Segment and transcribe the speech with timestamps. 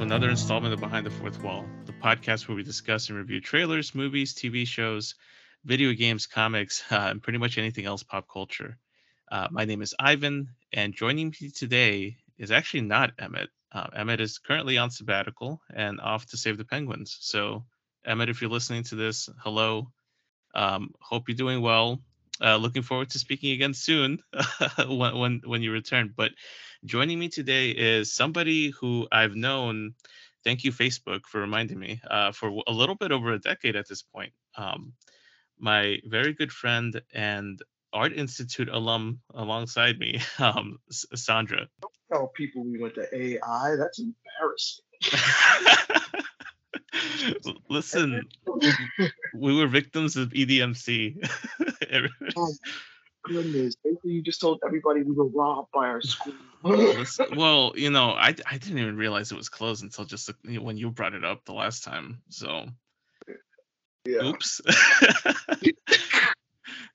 [0.00, 3.94] another installment of Behind the Fourth Wall, the podcast where we discuss and review trailers,
[3.94, 5.14] movies, TV shows,
[5.64, 8.78] video games, comics, uh, and pretty much anything else pop culture.
[9.30, 13.50] Uh, my name is Ivan, and joining me today is actually not Emmett.
[13.72, 17.18] Uh, Emmett is currently on sabbatical and off to save the Penguins.
[17.20, 17.66] So,
[18.06, 19.90] Emmett, if you're listening to this, hello.
[20.54, 22.00] Um, hope you're doing well.
[22.42, 24.18] Uh, looking forward to speaking again soon
[24.88, 26.12] when, when when you return.
[26.16, 26.32] But
[26.84, 29.94] joining me today is somebody who I've known.
[30.42, 33.86] Thank you, Facebook, for reminding me uh, for a little bit over a decade at
[33.86, 34.32] this point.
[34.56, 34.94] Um,
[35.58, 37.60] my very good friend and
[37.92, 41.68] Art Institute alum alongside me, um, Sandra.
[41.82, 43.76] Don't tell people we went to AI.
[43.76, 44.84] That's embarrassing.
[47.68, 48.28] Listen,
[49.34, 51.28] we were victims of EDMC.
[52.36, 52.54] oh
[53.24, 53.76] goodness!
[53.76, 56.34] Basically, you just told everybody we were robbed by our school.
[56.62, 60.90] Well, you know, I I didn't even realize it was closed until just when you
[60.90, 62.22] brought it up the last time.
[62.28, 62.66] So,
[64.04, 64.24] yeah.
[64.24, 64.60] oops.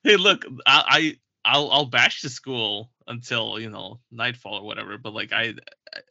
[0.03, 4.97] hey, look, I, I I'll I'll bash the school until you know nightfall or whatever.
[4.97, 5.53] But like I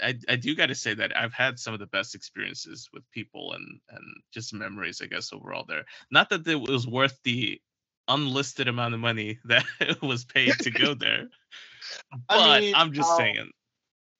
[0.00, 3.02] I, I do got to say that I've had some of the best experiences with
[3.10, 5.84] people and and just memories, I guess overall there.
[6.10, 7.60] Not that it was worth the
[8.06, 9.64] unlisted amount of money that
[10.00, 11.28] was paid to go there,
[12.10, 13.50] but I mean, I'm just uh, saying.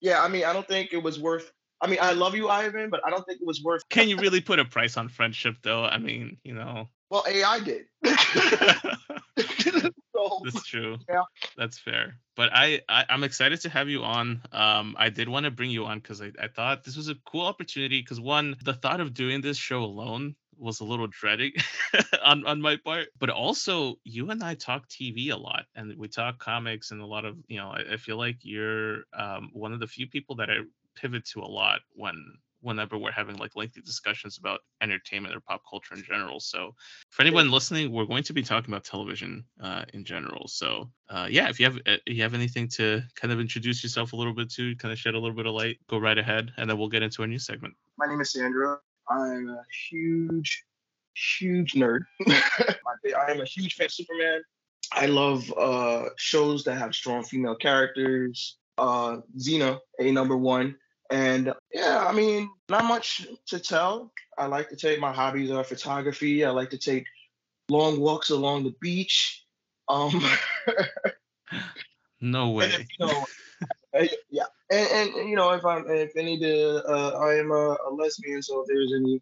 [0.00, 1.50] Yeah, I mean, I don't think it was worth.
[1.80, 3.88] I mean, I love you, Ivan, but I don't think it was worth.
[3.88, 5.84] Can you really put a price on friendship, though?
[5.84, 6.88] I mean, you know.
[7.10, 7.86] Well, AI did.
[10.14, 10.98] so, That's true.
[11.08, 11.22] Yeah.
[11.56, 12.16] That's fair.
[12.36, 14.42] But I, I I'm excited to have you on.
[14.52, 17.14] Um, I did want to bring you on because I, I thought this was a
[17.26, 18.00] cool opportunity.
[18.00, 21.52] Because one, the thought of doing this show alone was a little dreading
[22.24, 23.08] on on my part.
[23.18, 27.06] But also, you and I talk TV a lot, and we talk comics and a
[27.06, 27.68] lot of you know.
[27.68, 30.58] I, I feel like you're um, one of the few people that I
[30.96, 32.16] pivot to a lot when
[32.64, 36.40] whenever we're having like lengthy discussions about entertainment or pop culture in general.
[36.40, 36.74] So
[37.10, 40.48] for anyone listening, we're going to be talking about television uh, in general.
[40.48, 44.12] So uh, yeah, if you have uh, you have anything to kind of introduce yourself
[44.12, 46.52] a little bit to, kind of shed a little bit of light, go right ahead,
[46.56, 47.74] and then we'll get into our new segment.
[47.98, 48.78] My name is Sandra.
[49.08, 50.64] I'm a huge,
[51.14, 52.00] huge nerd.
[52.28, 54.42] I am a huge fan of Superman.
[54.92, 58.58] I love uh, shows that have strong female characters.
[58.78, 60.76] Uh, Xena, a number one.
[61.10, 64.12] And yeah, I mean, not much to tell.
[64.38, 66.44] I like to take my hobbies are photography.
[66.44, 67.04] I like to take
[67.68, 69.44] long walks along the beach.
[69.88, 70.24] Um,
[72.20, 72.66] no way.
[72.66, 73.26] if, you know,
[74.30, 77.90] yeah, and, and you know, if I'm if any the uh, I am a, a
[77.92, 79.20] lesbian, so if there's any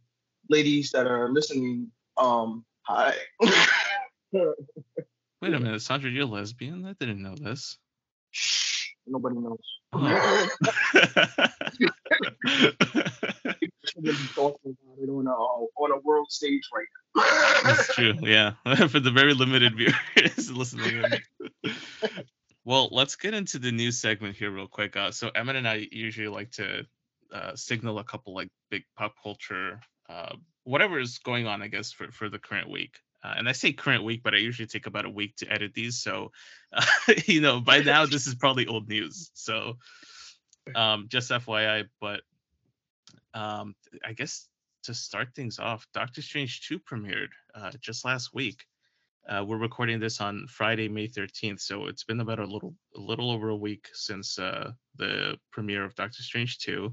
[0.48, 3.14] ladies that are listening, um, hi.
[4.32, 6.86] Wait a minute, Sandra, you're lesbian?
[6.86, 7.76] I didn't know this.
[8.30, 9.58] Shh, nobody knows.
[14.34, 17.22] Talking about it on a world stage right now.
[17.64, 18.14] That's true.
[18.22, 18.52] Yeah,
[18.88, 21.04] for the very limited viewers listening.
[21.62, 21.74] In.
[22.64, 24.96] well, let's get into the news segment here real quick.
[24.96, 26.86] Uh, so Emmett and I usually like to
[27.32, 31.92] uh, signal a couple like big pop culture, uh, whatever is going on, I guess,
[31.92, 32.98] for for the current week.
[33.24, 35.74] Uh, and I say current week, but I usually take about a week to edit
[35.74, 35.98] these.
[35.98, 36.32] So,
[36.72, 36.84] uh,
[37.26, 39.30] you know, by now this is probably old news.
[39.34, 39.78] So,
[40.74, 41.88] um, just FYI.
[42.00, 42.22] But
[43.34, 43.74] um,
[44.04, 44.48] I guess
[44.84, 48.66] to start things off, Doctor Strange 2 premiered uh, just last week.
[49.28, 53.00] Uh, we're recording this on Friday, May 13th, so it's been about a little, a
[53.00, 56.92] little over a week since uh, the premiere of Doctor Strange 2.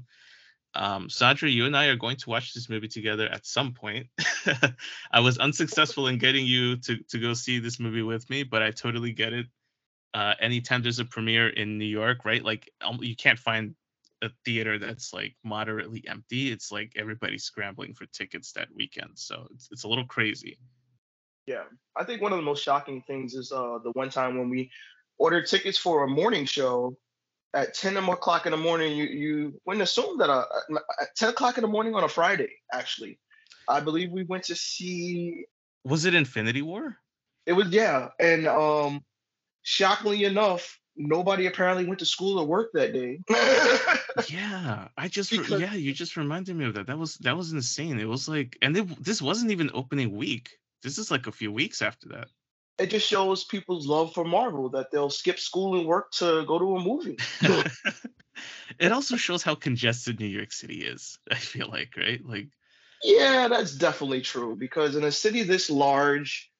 [0.74, 4.06] Um, Sandra, you and I are going to watch this movie together at some point.
[5.12, 8.62] I was unsuccessful in getting you to to go see this movie with me, but
[8.62, 9.46] I totally get it.
[10.14, 12.44] Uh, anytime there's a premiere in New York, right?
[12.44, 13.74] Like um, you can't find
[14.22, 16.52] a theater that's like moderately empty.
[16.52, 20.58] It's like everybody's scrambling for tickets that weekend, so it's it's a little crazy.
[21.46, 21.64] Yeah,
[21.96, 24.70] I think one of the most shocking things is uh, the one time when we
[25.18, 26.96] ordered tickets for a morning show
[27.54, 28.96] at 10 o'clock in the morning.
[28.96, 30.44] You you wouldn't assume that uh,
[31.00, 32.50] at 10 o'clock in the morning on a Friday.
[32.72, 33.18] Actually,
[33.68, 35.44] I believe we went to see.
[35.84, 36.96] Was it Infinity War?
[37.46, 39.02] It was yeah, and um,
[39.62, 43.20] shockingly enough, nobody apparently went to school or work that day.
[44.28, 46.86] yeah, I just Because- yeah, you just reminded me of that.
[46.86, 47.98] That was that was insane.
[47.98, 50.50] It was like, and it, this wasn't even opening week.
[50.82, 52.28] This is like a few weeks after that.
[52.80, 56.58] It just shows people's love for Marvel that they'll skip school and work to go
[56.58, 57.18] to a movie.
[58.78, 61.18] it also shows how congested New York City is.
[61.30, 62.24] I feel like, right?
[62.24, 62.48] Like,
[63.02, 66.50] Yeah, that's definitely true because in a city this large,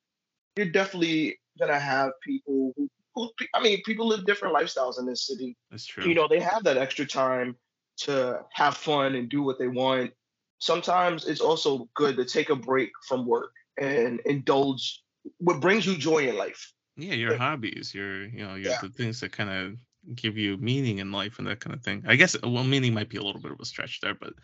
[0.56, 5.26] you're definitely gonna have people who, who I mean, people live different lifestyles in this
[5.26, 5.56] city.
[5.70, 6.06] that's true.
[6.06, 7.56] You know, they have that extra time
[8.00, 10.12] to have fun and do what they want.
[10.58, 15.02] Sometimes it's also good to take a break from work and indulge
[15.38, 16.72] what brings you joy in life.
[16.96, 18.78] Yeah, your hobbies, your you know, your yeah.
[18.82, 19.78] the things that kind of
[20.14, 22.04] give you meaning in life and that kind of thing.
[22.06, 24.34] I guess well, meaning might be a little bit of a stretch there, but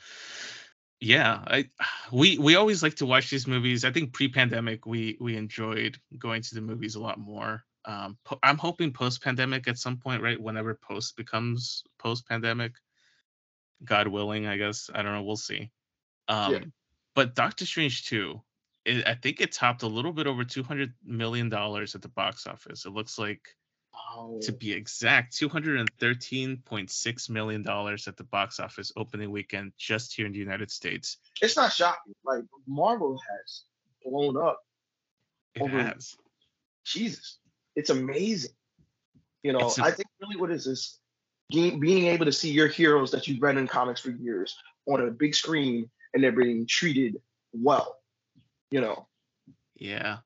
[1.01, 1.69] yeah, I
[2.13, 3.85] we we always like to watch these movies.
[3.85, 7.65] I think pre-pandemic we we enjoyed going to the movies a lot more.
[7.85, 10.41] Um, po- I'm hoping post-pandemic at some point, right?
[10.41, 12.73] Whenever post becomes post-pandemic,
[13.85, 14.91] God willing, I guess.
[14.93, 15.23] I don't know.
[15.23, 15.71] We'll see.
[16.27, 16.59] Um, yeah.
[17.15, 18.43] But Doctor Strange 2,
[18.87, 22.47] it, I think it topped a little bit over 200 million dollars at the box
[22.47, 22.87] office.
[22.87, 23.57] It looks like
[24.15, 24.39] Oh.
[24.43, 30.39] To be exact, $213.6 million at the box office opening weekend just here in the
[30.39, 31.19] United States.
[31.41, 32.15] It's not shocking.
[32.25, 33.63] Like, Marvel has
[34.05, 34.61] blown up.
[35.55, 36.17] It over, has.
[36.85, 37.39] Jesus.
[37.75, 38.53] It's amazing.
[39.43, 40.99] You know, a, I think really what is this
[41.51, 44.57] being able to see your heroes that you've read in comics for years
[44.87, 47.17] on a big screen and they're being treated
[47.53, 47.99] well,
[48.71, 49.09] you know.
[49.77, 50.19] Yeah.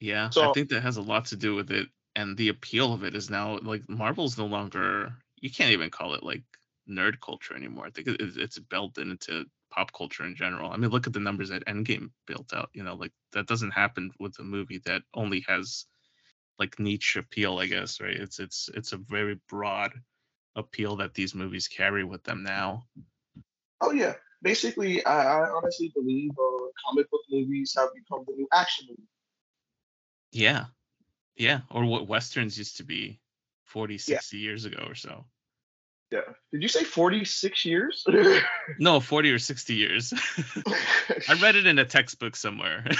[0.00, 0.30] Yeah.
[0.30, 3.04] So, I think that has a lot to do with it and the appeal of
[3.04, 6.42] it is now like Marvel's no longer you can't even call it like
[6.88, 7.86] nerd culture anymore.
[7.86, 10.70] I think it's built into pop culture in general.
[10.70, 12.70] I mean, look at the numbers that Endgame built out.
[12.74, 15.86] You know, like that doesn't happen with a movie that only has
[16.58, 17.58] like niche appeal.
[17.58, 18.16] I guess right.
[18.16, 19.92] It's it's it's a very broad
[20.56, 22.84] appeal that these movies carry with them now.
[23.80, 28.48] Oh yeah, basically, I, I honestly believe uh, comic book movies have become the new
[28.52, 29.08] action movie.
[30.32, 30.66] Yeah,
[31.36, 33.20] yeah, or what westerns used to be
[33.64, 34.42] 40, 60 yeah.
[34.42, 35.24] years ago or so.
[36.10, 36.20] Yeah.
[36.52, 38.04] Did you say 46 years?
[38.78, 40.12] no, 40 or 60 years.
[41.28, 42.84] I read it in a textbook somewhere.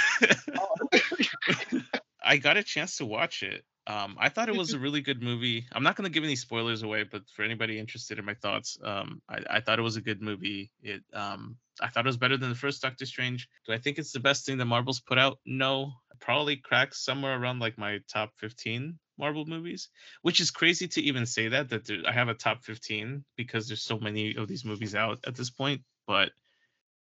[0.59, 1.81] Oh.
[2.23, 3.65] I got a chance to watch it.
[3.91, 5.67] Um, I thought it was a really good movie.
[5.73, 8.79] I'm not going to give any spoilers away, but for anybody interested in my thoughts,
[8.85, 10.71] um, I, I, thought it was a good movie.
[10.81, 13.49] It, um, I thought it was better than the first Doctor Strange.
[13.67, 15.39] Do I think it's the best thing that Marvel's put out?
[15.45, 19.89] No, probably cracks somewhere around like my top 15 Marvel movies,
[20.23, 23.67] which is crazy to even say that that there, I have a top 15 because
[23.67, 25.83] there's so many of these movies out at this point.
[26.07, 26.31] But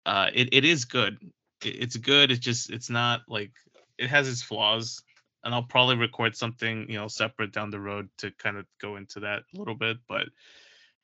[0.05, 1.17] uh, it it is good.
[1.65, 2.31] It, it's good.
[2.31, 3.53] It's just it's not like
[3.97, 5.03] it has its flaws,
[5.45, 8.97] and I'll probably record something you know separate down the road to kind of go
[8.97, 9.99] into that a little bit.
[10.09, 10.27] But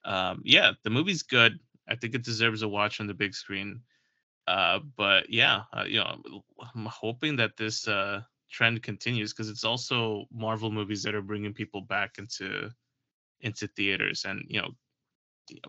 [0.05, 1.59] um, yeah, the movie's good.
[1.89, 3.83] I think it deserves a watch on the big screen.
[4.47, 6.43] Uh, but yeah, uh, you know,
[6.75, 11.55] I'm hoping that this uh, trend continues because it's also Marvel movies that are bringing
[11.55, 12.71] people back into
[13.43, 14.71] into theaters, and you know,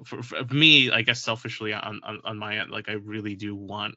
[0.04, 3.56] for, for me, I guess selfishly on, on on my end, like I really do
[3.56, 3.96] want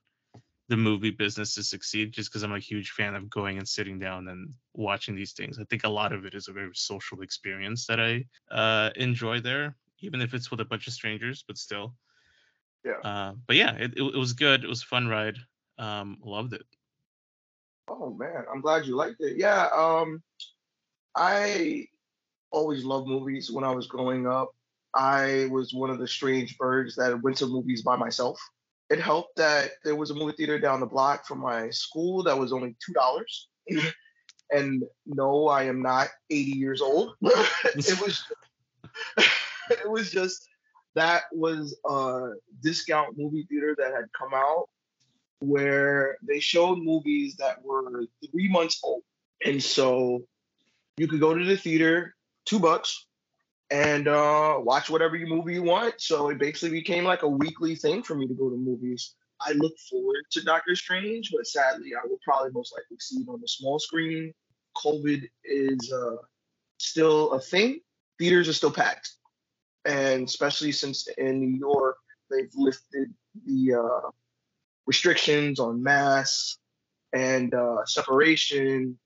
[0.68, 3.98] the movie business to succeed just because I'm a huge fan of going and sitting
[3.98, 5.58] down and watching these things.
[5.58, 9.40] I think a lot of it is a very social experience that I uh, enjoy
[9.40, 11.94] there, even if it's with a bunch of strangers, but still.
[12.84, 12.98] Yeah.
[13.04, 14.64] Uh, but yeah, it, it, it was good.
[14.64, 15.36] It was a fun ride.
[15.78, 16.64] Um, loved it.
[17.88, 19.36] Oh man, I'm glad you liked it.
[19.36, 19.68] Yeah.
[19.74, 20.22] Um,
[21.14, 21.86] I
[22.50, 24.54] always loved movies when I was growing up.
[24.94, 28.40] I was one of the strange birds that went to movies by myself.
[28.94, 32.38] It helped that there was a movie theater down the block from my school that
[32.38, 33.48] was only two dollars.
[34.52, 37.16] and no, I am not 80 years old.
[37.22, 38.24] it was
[39.70, 40.46] it was just
[40.94, 44.68] that was a discount movie theater that had come out
[45.40, 49.02] where they showed movies that were three months old.
[49.44, 50.22] And so
[50.98, 52.14] you could go to the theater,
[52.44, 53.08] two bucks,
[53.74, 56.00] and uh, watch whatever movie you want.
[56.00, 59.14] So it basically became like a weekly thing for me to go to movies.
[59.40, 63.28] I look forward to Doctor Strange, but sadly, I will probably most likely see it
[63.28, 64.32] on the small screen.
[64.76, 66.16] COVID is uh,
[66.78, 67.80] still a thing.
[68.18, 69.10] Theaters are still packed
[69.84, 71.96] and especially since in New York
[72.30, 73.12] they've lifted
[73.46, 74.10] the uh,
[74.86, 76.58] restrictions on masks
[77.12, 78.98] and uh, separation,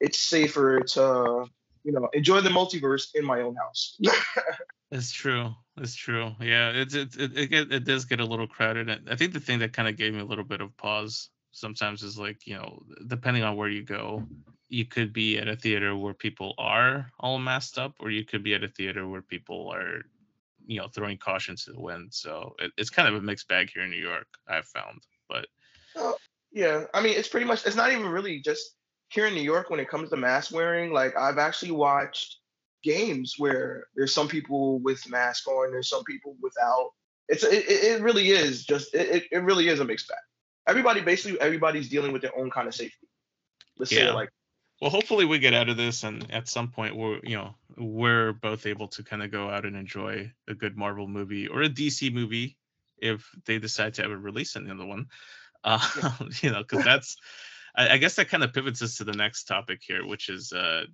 [0.00, 1.44] it's safer to
[1.84, 3.98] you know enjoy the multiverse in my own house.
[4.90, 5.54] it's true.
[5.76, 6.32] It's true.
[6.40, 8.88] Yeah, it's it it, it, get, it does get a little crowded.
[8.88, 11.30] And I think the thing that kind of gave me a little bit of pause
[11.52, 14.24] sometimes is like you know depending on where you go
[14.70, 18.42] you could be at a theater where people are all masked up, or you could
[18.42, 20.02] be at a theater where people are,
[20.64, 22.14] you know, throwing caution to the wind.
[22.14, 24.28] So it, it's kind of a mixed bag here in New York.
[24.48, 25.46] I've found, but
[25.96, 26.12] uh,
[26.52, 27.66] yeah, I mean, it's pretty much.
[27.66, 28.76] It's not even really just
[29.10, 30.92] here in New York when it comes to mask wearing.
[30.92, 32.38] Like I've actually watched
[32.82, 36.90] games where there's some people with mask on, there's some people without.
[37.28, 40.18] It's it, it really is just it, it really is a mixed bag.
[40.66, 43.08] Everybody basically everybody's dealing with their own kind of safety.
[43.78, 43.98] Let's yeah.
[43.98, 44.30] say like
[44.80, 48.32] well, hopefully we get out of this, and at some point we're you know we're
[48.32, 51.68] both able to kind of go out and enjoy a good Marvel movie or a
[51.68, 52.56] DC movie
[52.96, 55.06] if they decide to ever release another one.
[55.62, 56.12] Uh, yeah.
[56.42, 57.16] you know, because that's
[57.76, 60.52] I, I, guess that kind of pivots us to the next topic here, which is
[60.52, 60.84] uh,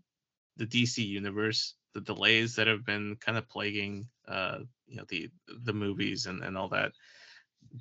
[0.56, 5.30] the DC universe, the delays that have been kind of plaguing uh, you know the
[5.64, 6.92] the movies and and all that.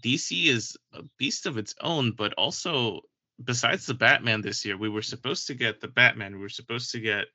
[0.04, 3.02] DC is a beast of its own, but also
[3.44, 6.92] besides the Batman this year, we were supposed to get the Batman, we were supposed
[6.92, 7.26] to get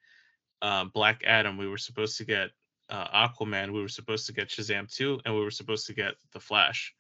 [0.63, 2.51] uh, Black Adam, we were supposed to get
[2.89, 6.15] uh, Aquaman, we were supposed to get Shazam 2, and we were supposed to get
[6.33, 6.95] The Flash.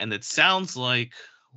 [0.00, 1.12] And it sounds like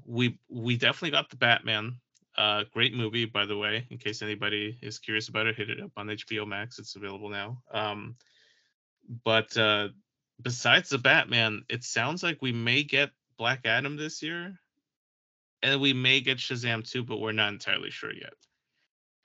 [0.05, 1.95] we we definitely got the Batman.
[2.37, 3.85] Uh, great movie, by the way.
[3.89, 6.79] In case anybody is curious about it, hit it up on HBO Max.
[6.79, 7.61] It's available now.
[7.73, 8.15] Um,
[9.25, 9.89] but uh,
[10.41, 14.53] besides the Batman, it sounds like we may get Black Adam this year,
[15.61, 18.33] and we may get Shazam 2, but we're not entirely sure yet.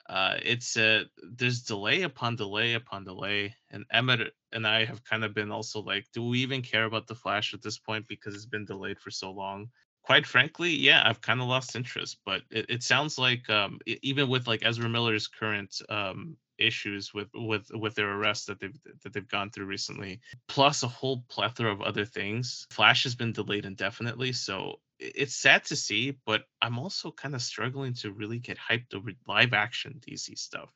[0.09, 1.03] Uh, it's uh,
[1.35, 5.81] there's delay upon delay upon delay, and Emmett and I have kind of been also
[5.81, 8.99] like, do we even care about the Flash at this point because it's been delayed
[8.99, 9.67] for so long?
[10.07, 12.19] Quite frankly, yeah, I've kind of lost interest.
[12.25, 17.27] But it, it sounds like um, even with like Ezra Miller's current um, issues with
[17.33, 21.71] with with their arrest that they've that they've gone through recently plus a whole plethora
[21.71, 26.79] of other things flash has been delayed indefinitely so it's sad to see but i'm
[26.79, 30.73] also kind of struggling to really get hyped over live action dc stuff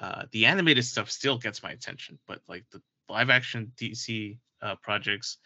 [0.00, 4.74] uh, the animated stuff still gets my attention but like the live action dc uh,
[4.82, 5.38] projects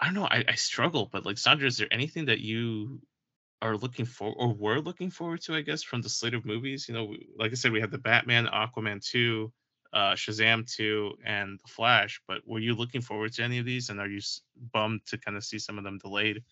[0.00, 3.00] i don't know I, I struggle but like sandra is there anything that you
[3.62, 6.88] are looking for or were looking forward to, I guess, from the slate of movies.
[6.88, 9.52] You know, like I said, we had the Batman, Aquaman 2,
[9.92, 12.22] uh, Shazam 2, and The Flash.
[12.26, 13.90] But were you looking forward to any of these?
[13.90, 14.20] And are you
[14.72, 16.42] bummed to kind of see some of them delayed?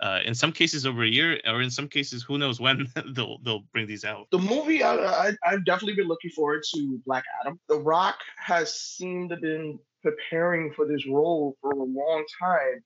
[0.00, 3.38] Uh, in some cases over a year, or in some cases, who knows when they'll
[3.38, 4.26] they'll bring these out.
[4.30, 7.58] The movie, I, I, I've definitely been looking forward to Black Adam.
[7.66, 12.84] The Rock has seemed to been preparing for this role for a long time,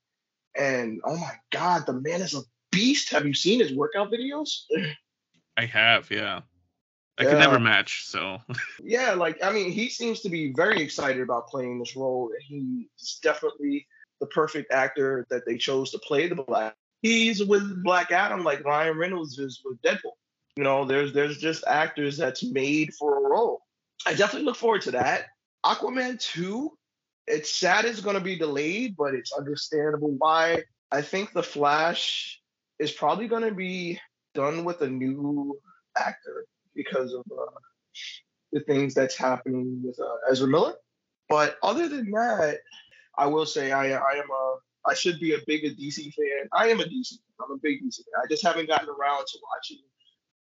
[0.56, 2.40] and oh my God, the man is a
[2.72, 3.10] beast.
[3.10, 4.62] Have you seen his workout videos?
[5.58, 6.40] I have, yeah.
[7.18, 7.30] I yeah.
[7.30, 8.38] can never match, so.
[8.82, 12.30] yeah, like I mean, he seems to be very excited about playing this role.
[12.48, 13.86] He's definitely
[14.20, 16.74] the perfect actor that they chose to play the Black.
[17.02, 20.16] He's with Black Adam like Ryan Reynolds is with Deadpool.
[20.56, 23.60] You know, there's there's just actors that's made for a role.
[24.06, 25.26] I definitely look forward to that.
[25.64, 26.72] Aquaman 2,
[27.26, 30.62] it's sad it's going to be delayed, but it's understandable why.
[30.90, 32.40] I think The Flash
[32.78, 34.00] is probably going to be
[34.34, 35.58] done with a new
[35.96, 37.58] actor because of uh,
[38.52, 40.74] the things that's happening with uh, Ezra Miller.
[41.28, 42.58] But other than that,
[43.16, 46.48] I will say I I am a I should be a bigger DC fan.
[46.52, 47.10] I am a DC.
[47.10, 47.18] Fan.
[47.44, 48.22] I'm a big DC fan.
[48.22, 49.78] I just haven't gotten around to watching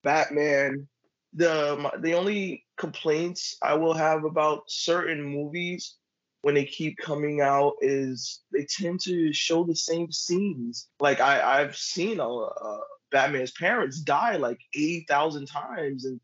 [0.04, 0.88] Batman.
[1.34, 5.96] The the only complaints I will have about certain movies
[6.42, 10.88] when they keep coming out is they tend to show the same scenes.
[11.00, 12.80] Like I, I've seen a, uh,
[13.12, 16.20] Batman's parents die like eighty thousand times, and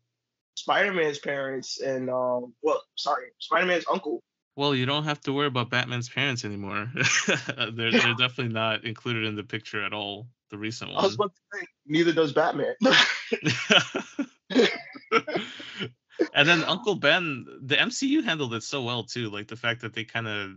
[0.54, 4.22] Spider-Man's parents and um, well, sorry, Spider-Man's uncle.
[4.56, 6.90] Well, you don't have to worry about Batman's parents anymore.
[7.26, 10.28] they're they're definitely not included in the picture at all.
[10.50, 11.00] The recent one.
[11.00, 12.74] I was about to say, neither does Batman
[16.34, 19.30] and then Uncle Ben, the MCU handled it so well too.
[19.30, 20.56] Like the fact that they kind of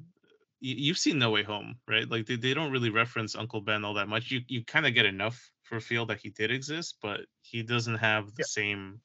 [0.60, 2.10] you've seen No Way Home, right?
[2.10, 4.32] Like they, they don't really reference Uncle Ben all that much.
[4.32, 7.64] You you kind of get enough for a feel that he did exist, but he
[7.64, 8.46] doesn't have the yeah.
[8.46, 9.02] same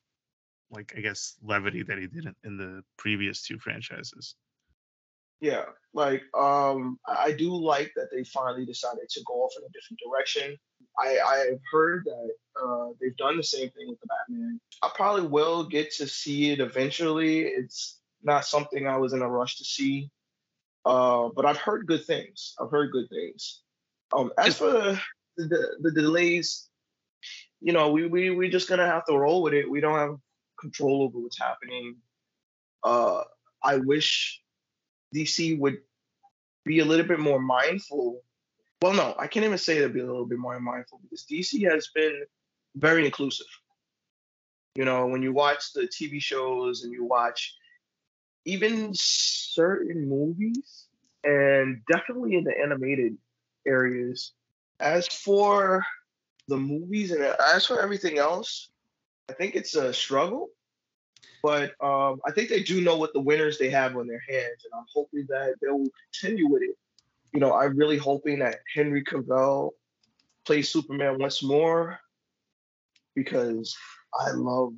[0.71, 4.35] like I guess levity that he did in, in the previous two franchises.
[5.41, 9.73] Yeah, like um I do like that they finally decided to go off in a
[9.73, 10.57] different direction.
[10.99, 14.61] I I've heard that uh, they've done the same thing with the Batman.
[14.83, 17.41] I probably will get to see it eventually.
[17.41, 20.11] It's not something I was in a rush to see,
[20.85, 22.55] uh, but I've heard good things.
[22.61, 23.61] I've heard good things.
[24.17, 25.01] Um, as for the,
[25.37, 26.69] the, the delays,
[27.61, 29.69] you know, we we we're just gonna have to roll with it.
[29.71, 30.17] We don't have
[30.61, 31.97] control over what's happening.
[32.85, 33.23] Uh,
[33.63, 34.41] I wish
[35.15, 35.79] DC would
[36.65, 38.23] be a little bit more mindful.
[38.83, 41.71] Well, no, I can't even say to be a little bit more mindful because DC
[41.71, 42.25] has been
[42.77, 43.47] very inclusive.
[44.75, 47.55] You know, when you watch the TV shows and you watch
[48.45, 50.89] even certain movies,
[51.25, 53.17] and definitely in the animated
[53.67, 54.33] areas.
[54.81, 55.85] As for
[56.49, 58.69] the movies and as for everything else,
[59.29, 60.51] I think it's a struggle.
[61.43, 64.65] But um, I think they do know what the winners they have on their hands,
[64.65, 66.77] and I'm hoping that they will continue with it.
[67.33, 69.71] You know, I'm really hoping that Henry Cavill
[70.47, 71.99] plays Superman once more
[73.15, 73.77] because
[74.19, 74.73] I love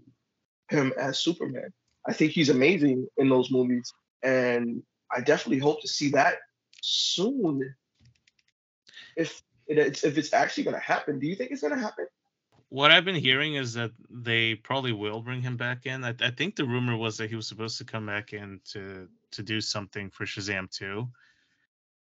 [0.68, 1.72] him as Superman.
[2.06, 4.82] I think he's amazing in those movies, and
[5.14, 6.38] I definitely hope to see that
[6.82, 7.74] soon.
[9.16, 12.06] If it's if it's actually going to happen, do you think it's going to happen?
[12.76, 16.04] What I've been hearing is that they probably will bring him back in.
[16.04, 19.08] I, I think the rumor was that he was supposed to come back in to
[19.30, 21.08] to do something for Shazam 2.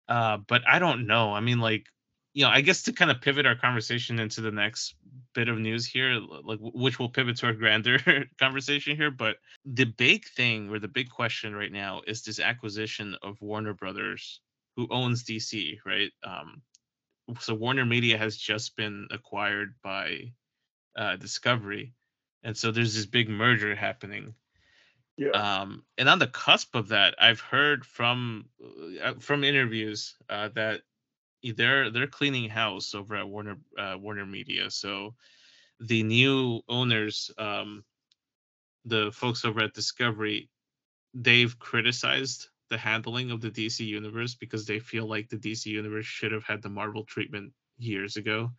[0.10, 1.34] Uh, but I don't know.
[1.34, 1.86] I mean, like,
[2.34, 4.96] you know, I guess to kind of pivot our conversation into the next
[5.34, 9.10] bit of news here, like which will pivot to our grander conversation here.
[9.10, 13.74] But the big thing or the big question right now is this acquisition of Warner
[13.74, 14.42] Brothers,
[14.76, 16.12] who owns DC, right?
[16.26, 16.62] Um,
[17.40, 20.34] so Warner Media has just been acquired by
[20.98, 21.94] uh, Discovery,
[22.44, 24.34] and so there's this big merger happening.
[25.18, 25.30] Yeah.
[25.30, 28.46] Um, and on the cusp of that, I've heard from
[29.02, 30.82] uh, from interviews uh, that
[31.56, 34.70] they're they're cleaning house over at Warner uh, Warner Media.
[34.70, 35.16] So
[35.80, 37.84] the new owners, um,
[38.86, 40.50] the folks over at Discovery,
[41.14, 46.06] they've criticized the handling of the DC universe because they feel like the DC universe
[46.06, 48.52] should have had the Marvel treatment years ago.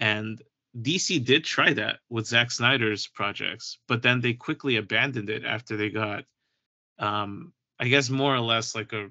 [0.00, 0.40] And
[0.76, 5.76] DC did try that with Zack Snyder's projects, but then they quickly abandoned it after
[5.76, 6.24] they got,
[6.98, 9.08] um, I guess, more or less like a,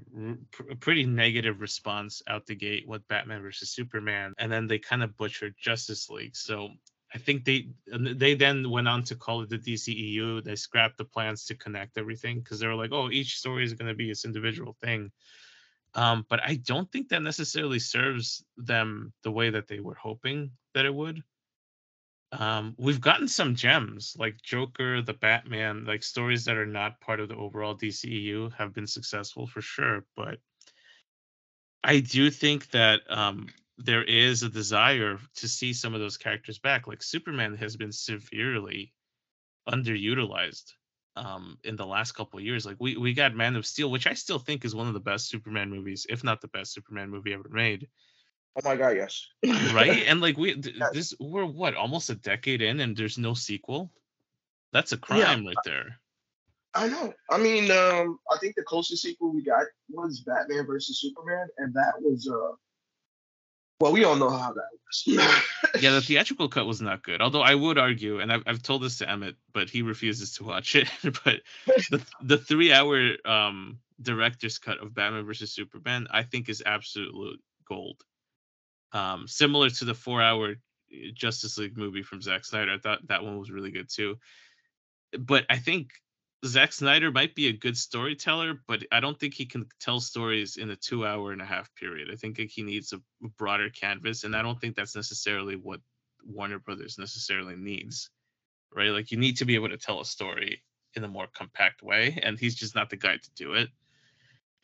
[0.70, 5.04] a pretty negative response out the gate with Batman versus Superman, and then they kind
[5.04, 6.36] of butchered Justice League.
[6.36, 6.70] So
[7.14, 10.44] I think they they then went on to call it the DCEU.
[10.44, 13.74] They scrapped the plans to connect everything because they were like, oh, each story is
[13.74, 15.12] going to be its individual thing.
[15.94, 20.52] Um, but I don't think that necessarily serves them the way that they were hoping
[20.74, 21.24] that it would.
[22.34, 27.20] Um, we've gotten some gems like Joker, the Batman, like stories that are not part
[27.20, 30.06] of the overall DCEU have been successful for sure.
[30.16, 30.40] But
[31.84, 36.60] I do think that um, there is a desire to see some of those characters
[36.60, 36.86] back.
[36.88, 38.94] Like Superman has been severely
[39.70, 40.74] underutilized
[41.16, 42.66] um, in the last couple years.
[42.66, 45.00] Like we we got Man of Steel, which I still think is one of the
[45.00, 47.88] best Superman movies, if not the best Superman movie ever made.
[48.58, 49.28] Oh my god, yes.
[49.74, 50.04] right?
[50.08, 50.92] And like we th- yes.
[50.94, 53.92] this we're what, almost a decade in and there's no sequel?
[54.74, 56.00] That's a crime yeah, right there.
[56.74, 57.14] I know.
[57.32, 61.74] I mean, um, I think the closest sequel we got was Batman versus Superman, and
[61.74, 62.56] that was uh
[63.80, 65.04] well, we all know how that was.
[65.80, 67.22] yeah, the theatrical cut was not good.
[67.22, 70.44] Although I would argue, and I've, I've told this to Emmett, but he refuses to
[70.44, 70.90] watch it.
[71.04, 71.42] but
[71.92, 77.40] the the three hour um director's cut of Batman versus Superman, I think is absolute
[77.68, 78.04] gold.
[78.94, 83.08] Um, similar to the four hour uh, Justice League movie from Zack Snyder, I thought
[83.08, 84.18] that one was really good too.
[85.18, 85.92] But I think
[86.46, 90.58] Zack Snyder might be a good storyteller, but I don't think he can tell stories
[90.58, 92.10] in a two hour and a half period.
[92.12, 93.02] I think he needs a
[93.38, 95.82] broader canvas, and I don't think that's necessarily what
[96.24, 98.10] Warner Brothers necessarily needs,
[98.74, 98.90] right?
[98.90, 100.62] Like you need to be able to tell a story
[100.94, 103.70] in a more compact way, and he's just not the guy to do it.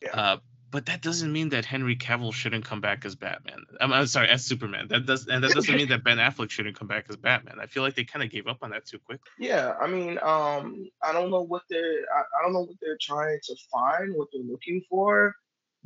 [0.02, 0.12] Yeah.
[0.12, 0.38] Uh,
[0.74, 3.60] but that doesn't mean that Henry Cavill shouldn't come back as Batman.
[3.80, 4.88] I'm, I'm, sorry, as Superman.
[4.88, 7.60] That does, and that doesn't mean that Ben Affleck shouldn't come back as Batman.
[7.62, 9.22] I feel like they kind of gave up on that too quick.
[9.38, 12.98] Yeah, I mean, um, I don't know what they're, I, I don't know what they're
[13.00, 15.36] trying to find, what they're looking for,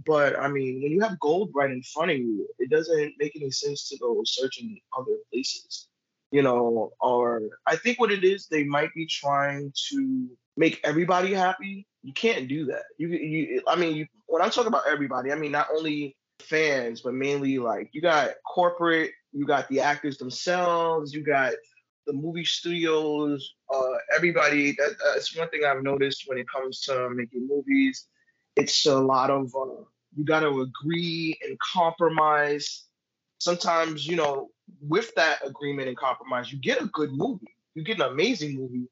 [0.06, 3.36] but I mean, when you have gold right in front of you, it doesn't make
[3.36, 5.90] any sense to go searching other places,
[6.32, 6.94] you know.
[7.02, 12.14] Or I think what it is, they might be trying to make everybody happy you
[12.14, 12.84] can't do that.
[12.98, 17.02] You you I mean, you, when I'm talking about everybody, I mean not only fans,
[17.02, 21.54] but mainly like you got corporate, you got the actors themselves, you got
[22.06, 24.72] the movie studios, uh, everybody.
[24.74, 28.06] That, that's one thing I've noticed when it comes to making movies.
[28.56, 29.84] It's a lot of uh,
[30.16, 32.86] you got to agree and compromise.
[33.40, 34.50] Sometimes, you know,
[34.82, 37.56] with that agreement and compromise, you get a good movie.
[37.76, 38.90] You get an amazing movie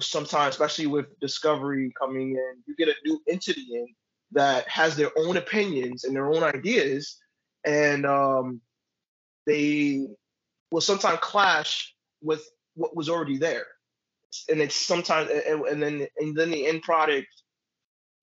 [0.00, 3.86] sometimes, especially with Discovery coming in, you get a new entity in
[4.32, 7.16] that has their own opinions and their own ideas,
[7.64, 8.60] and um,
[9.46, 10.06] they
[10.70, 13.66] will sometimes clash with what was already there.
[14.48, 17.28] And it's sometimes, and, and then and then the end product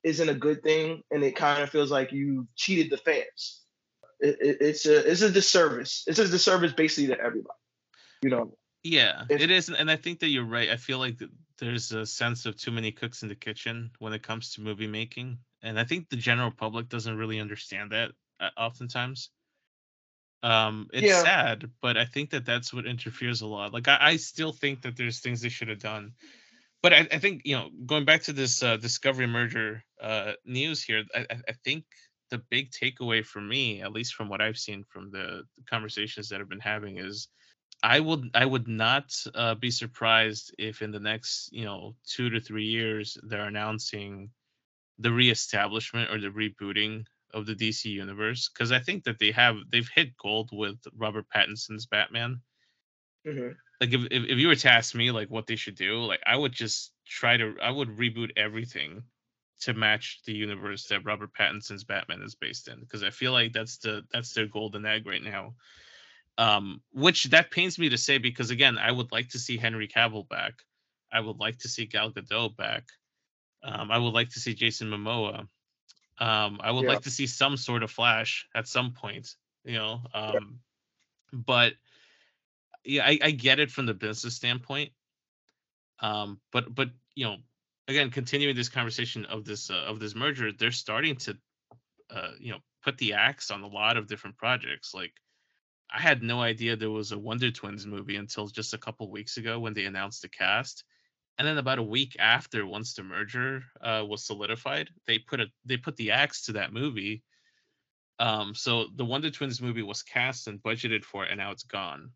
[0.03, 3.61] isn't a good thing, and it kind of feels like you cheated the fans.
[4.19, 6.05] It, it, it's a it's a disservice.
[6.07, 7.59] It's a disservice basically to everybody.
[8.21, 8.57] You know.
[8.83, 10.69] Yeah, if, it is, and I think that you're right.
[10.69, 11.21] I feel like
[11.59, 14.87] there's a sense of too many cooks in the kitchen when it comes to movie
[14.87, 19.29] making, and I think the general public doesn't really understand that uh, oftentimes.
[20.43, 21.23] Um, it's yeah.
[21.23, 23.73] sad, but I think that that's what interferes a lot.
[23.73, 26.13] Like I, I still think that there's things they should have done,
[26.83, 30.83] but I, I, think you know going back to this uh, Discovery merger uh, news
[30.83, 31.85] here, I, I think
[32.29, 36.29] the big takeaway for me, at least from what I've seen from the, the conversations
[36.29, 37.29] that I've been having, is
[37.83, 42.29] I would I would not uh, be surprised if in the next you know two
[42.29, 44.29] to three years they're announcing
[44.99, 49.57] the reestablishment or the rebooting of the DC universe because I think that they have
[49.69, 52.41] they've hit gold with Robert Pattinson's Batman.
[53.25, 53.57] Mhm.
[53.79, 56.21] Like if, if if you were to ask me like what they should do, like
[56.25, 59.03] I would just try to I would reboot everything
[59.61, 63.53] to match the universe that Robert Pattinson's Batman is based in because I feel like
[63.53, 65.55] that's the that's their golden egg right now.
[66.37, 69.87] Um, which that pains me to say because again, I would like to see Henry
[69.87, 70.55] Cavill back.
[71.11, 72.85] I would like to see Gal Gadot back.
[73.67, 75.49] Um, I would like to see Jason Momoa.
[76.19, 76.87] Um, I would Yeah.
[76.87, 80.01] like to see some sort of Flash at some point, you know.
[80.13, 80.61] Um,
[81.33, 81.73] but
[82.85, 84.93] yeah, I, I get it from the business standpoint.
[85.99, 87.37] Um, but but you know,
[87.87, 91.37] again, continuing this conversation of this uh, of this merger, they're starting to,
[92.09, 94.93] uh, you know, put the axe on a lot of different projects.
[94.93, 95.13] Like,
[95.91, 99.37] I had no idea there was a Wonder Twins movie until just a couple weeks
[99.37, 100.83] ago when they announced the cast,
[101.37, 105.47] and then about a week after, once the merger uh, was solidified, they put a
[105.65, 107.23] they put the axe to that movie.
[108.19, 112.11] Um, so the Wonder Twins movie was cast and budgeted for, and now it's gone.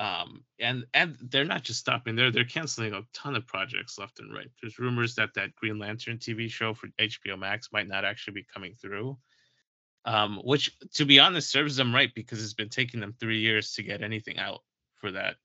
[0.00, 4.18] Um and and they're not just stopping there they're canceling a ton of projects left
[4.18, 4.50] and right.
[4.60, 8.46] There's rumors that that green lantern tv show for hbo max might not actually be
[8.52, 9.16] coming through.
[10.04, 13.74] Um which to be honest serves them right because it's been taking them three years
[13.74, 14.62] to get anything out
[14.96, 15.36] for that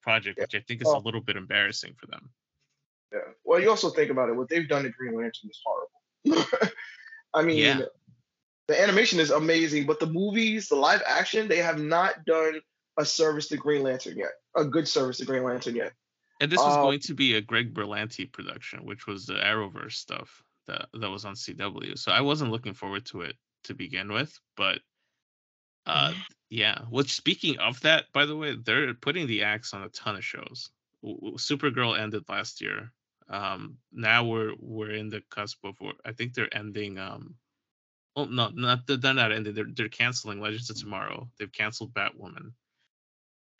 [0.00, 2.30] project which i think is a little bit embarrassing for them
[3.12, 3.20] Yeah.
[3.44, 4.36] Well, you also think about it.
[4.36, 6.44] What they've done to Green Lantern is horrible.
[7.34, 7.80] I mean, Yeah.
[8.68, 12.60] the animation is amazing, but the movies, the live action, they have not done
[12.98, 14.32] a service to Green Lantern yet.
[14.56, 15.92] A good service to Green Lantern yet.
[16.40, 19.94] and this was Um, going to be a greg berlanti production which was the arrowverse
[19.94, 24.12] stuff that that was on cw so i wasn't looking forward to it to begin
[24.12, 24.80] with but
[25.86, 26.20] uh Mm-hmm.
[26.50, 30.14] yeah which speaking of that by the way they're putting the axe on a ton
[30.16, 30.70] of shows
[31.04, 32.92] supergirl ended last year
[33.28, 37.36] um now we're we're in the cusp of i think they're ending um
[38.16, 41.30] oh no not they're they're not ending they're, they're canceling legends of tomorrow.
[41.38, 42.54] They've canceled batwoman.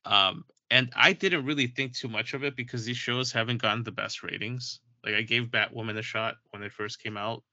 [0.05, 3.85] Um and i didn't really think too much of it because these shows haven't gotten
[3.85, 4.81] the best ratings.
[5.05, 7.45] Like i gave batwoman a shot when it first came out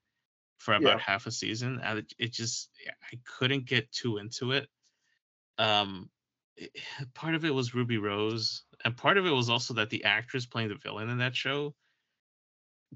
[0.60, 1.02] for about Yeah.
[1.02, 2.72] half a season and it, it just
[3.14, 4.70] i couldn't get too into it.
[5.60, 6.12] Um
[6.58, 6.74] it-
[7.16, 10.46] part of it was ruby rose and part of it was also that the actress
[10.48, 11.76] playing the villain in that show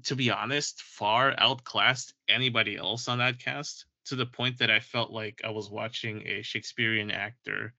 [0.04, 4.80] to be honest far outclassed anybody else on that cast to the point that i
[4.80, 7.72] felt like i was watching a shakespearean actor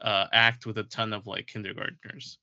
[0.00, 2.38] uh, act with a ton of like kindergartners.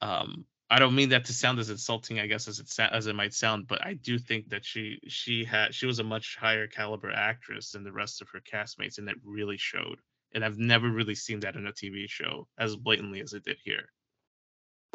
[0.00, 3.06] Um i don't mean that to sound as insulting i guess as it sa- as
[3.06, 6.36] it might sound but i do think that she she had she was a much
[6.40, 9.98] higher caliber actress than the rest of her castmates and it really showed.
[10.34, 13.58] And i've never really seen that in a tv show as blatantly as it did
[13.62, 13.88] here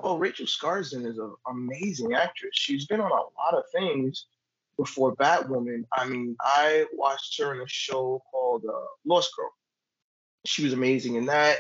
[0.02, 2.52] Well, Rachel Skarsten is an amazing actress.
[2.54, 4.28] She's been on a lot of things
[4.78, 5.86] before Batwoman.
[5.92, 9.50] I mean, I watched her in a show called uh, Lost Girl.
[10.46, 11.58] She was amazing in that.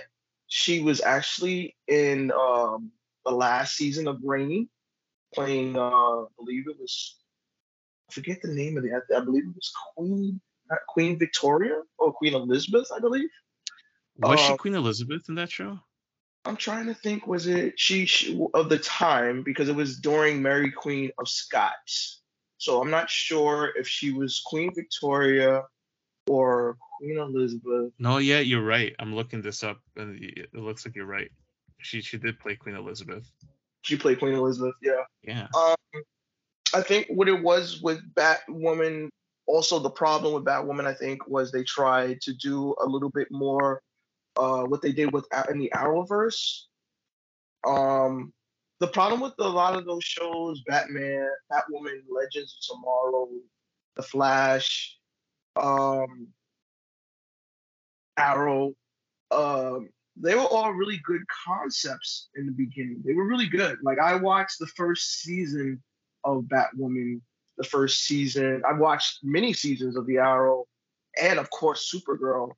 [0.48, 2.92] She was actually in um,
[3.26, 4.70] the last season of Reign,
[5.34, 7.16] playing, uh, I believe it was,
[8.10, 9.02] I forget the name of the.
[9.16, 10.40] I believe it was Queen,
[10.88, 13.30] Queen Victoria or Queen Elizabeth, I believe.
[14.20, 15.80] was she Uh, queen elizabeth in that show
[16.48, 20.42] I'm trying to think, was it she, she of the time because it was during
[20.42, 22.22] Mary Queen of Scots.
[22.58, 25.64] So I'm not sure if she was Queen Victoria
[26.28, 27.92] or Queen Elizabeth.
[28.00, 31.32] no yeah you're right i'm looking this up and it looks like you're right
[31.80, 33.30] she she did play queen elizabeth
[33.84, 35.04] She played Queen Elizabeth, yeah.
[35.24, 35.76] yeah Um,
[36.74, 39.08] I think what it was with Batwoman,
[39.46, 43.30] also the problem with Batwoman, I think, was they tried to do a little bit
[43.32, 43.82] more
[44.38, 46.64] uh, what they did with A- in the Arrowverse.
[47.66, 48.34] Um,
[48.80, 53.30] the problem with a lot of those shows, Batman, Batwoman, Legends of Tomorrow,
[53.96, 54.98] The Flash,
[55.56, 56.28] um,
[58.18, 58.74] Arrow,
[59.32, 63.02] um, they were all really good concepts in the beginning.
[63.06, 63.78] They were really good.
[63.84, 65.84] Like I watched the first season
[66.24, 67.22] of Batwoman,
[67.58, 68.64] the first season.
[68.68, 70.66] I watched many seasons of The Arrow,
[71.22, 72.52] and of course Supergirl.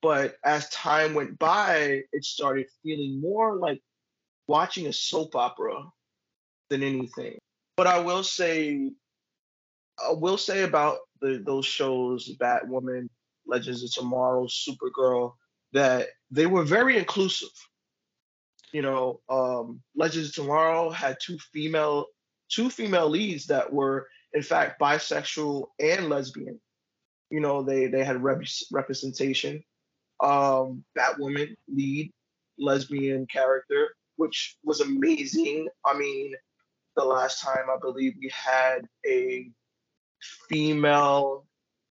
[0.00, 3.80] But as time went by, it started feeling more like
[4.46, 5.84] watching a soap opera
[6.70, 7.38] than anything.
[7.76, 8.90] But I will say,
[9.98, 13.08] I will say about the, those shows, Batwoman,
[13.46, 15.34] Legends of Tomorrow, Supergirl,
[15.72, 17.48] that they were very inclusive.
[18.72, 22.06] You know, um, Legends of Tomorrow had two female
[22.50, 26.60] two female leads that were in fact bisexual and lesbian.
[27.30, 29.62] You know, they they had rep- representation.
[30.20, 32.12] Um, Batwoman lead,
[32.58, 35.68] lesbian character, which was amazing.
[35.84, 36.34] I mean,
[36.96, 39.50] the last time I believe we had a
[40.48, 41.46] female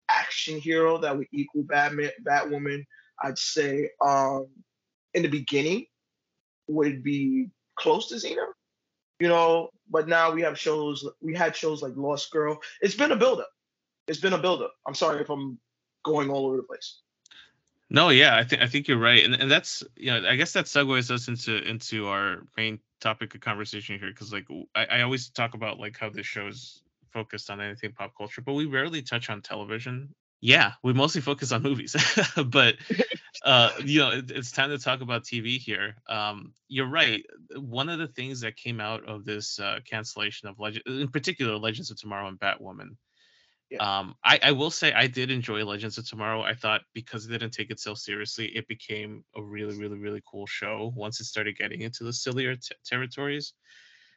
[0.09, 2.85] action hero that would equal Batman, Batwoman,
[3.23, 4.47] I'd say um,
[5.13, 5.85] in the beginning
[6.67, 8.45] would be close to Xena.
[9.19, 11.07] You know, but now we have shows.
[11.21, 12.59] We had shows like Lost Girl.
[12.81, 13.49] It's been a buildup.
[14.07, 14.73] It's been a buildup.
[14.87, 15.59] I'm sorry if I'm
[16.03, 17.01] going all over the place.
[17.93, 20.53] No, yeah, I think I think you're right, and and that's you know I guess
[20.53, 25.01] that segues us into into our main topic of conversation here because like I, I
[25.01, 28.65] always talk about like how this show is focused on anything pop culture, but we
[28.65, 30.15] rarely touch on television.
[30.39, 31.93] Yeah, we mostly focus on movies,
[32.45, 32.75] but
[33.45, 35.95] uh, you know it, it's time to talk about TV here.
[36.07, 37.25] Um, you're right.
[37.57, 41.57] One of the things that came out of this uh, cancellation of Legend, in particular,
[41.57, 42.95] Legends of Tomorrow and Batwoman,
[43.71, 43.99] yeah.
[43.99, 46.41] Um, I, I will say I did enjoy Legends of Tomorrow.
[46.41, 50.45] I thought because it didn't take itself seriously, it became a really, really, really cool
[50.45, 53.53] show once it started getting into the sillier t- territories.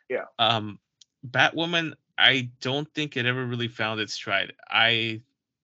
[0.09, 0.25] Yeah.
[0.41, 0.81] Um,
[1.25, 4.55] Batwoman, I don't think it ever really found its stride.
[4.69, 5.23] I,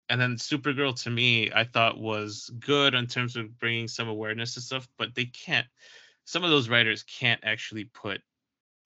[0.08, 4.54] and then Supergirl to me, I thought was good in terms of bringing some awareness
[4.54, 5.66] to stuff, but they can't.
[6.24, 8.22] Some of those writers can't actually put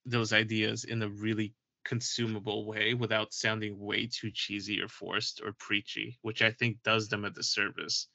[0.05, 5.52] those ideas in a really consumable way without sounding way too cheesy or forced or
[5.58, 8.08] preachy, which I think does them a disservice.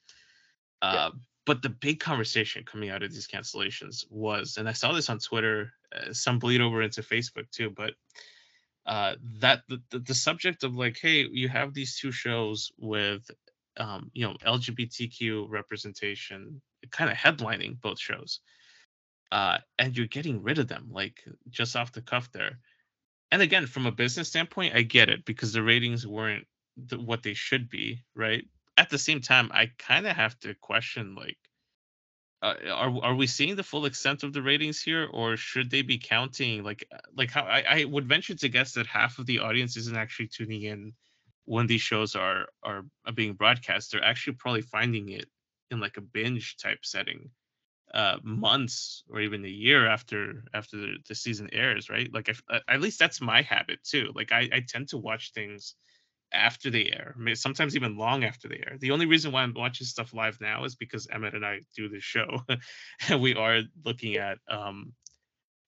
[0.82, 0.88] Yeah.
[0.88, 1.10] Uh,
[1.46, 5.18] but the big conversation coming out of these cancellations was, and I saw this on
[5.18, 7.94] Twitter, uh, some bleed over into Facebook too, but
[8.84, 13.30] uh, that the, the, the subject of like, hey, you have these two shows with,
[13.76, 18.40] um, you know, LGBTQ representation, kind of headlining both shows,
[19.32, 22.58] uh, and you're getting rid of them like just off the cuff there
[23.30, 27.22] and again, from a business standpoint, I get it because the ratings weren't the, what
[27.22, 28.44] they should be, right?
[28.76, 31.38] At the same time, I kind of have to question like,
[32.42, 35.82] uh, are are we seeing the full extent of the ratings here, or should they
[35.82, 39.26] be counting like uh, like how I, I would venture to guess that half of
[39.26, 40.92] the audience isn't actually tuning in
[41.46, 43.92] when these shows are are, are being broadcast.
[43.92, 45.26] They're actually probably finding it
[45.70, 47.30] in like a binge type setting
[47.94, 52.12] uh, months or even a year after after the, the season airs, right?
[52.12, 54.10] Like, if, uh, at least that's my habit too.
[54.14, 55.74] Like, I, I tend to watch things
[56.32, 58.76] after they air, sometimes even long after they air.
[58.78, 61.88] The only reason why I'm watching stuff live now is because Emmett and I do
[61.88, 62.40] the show,
[63.08, 64.92] and we are looking at um,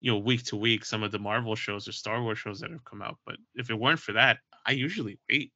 [0.00, 2.70] you know, week to week some of the Marvel shows or Star Wars shows that
[2.70, 3.18] have come out.
[3.26, 5.52] But if it weren't for that, I usually wait.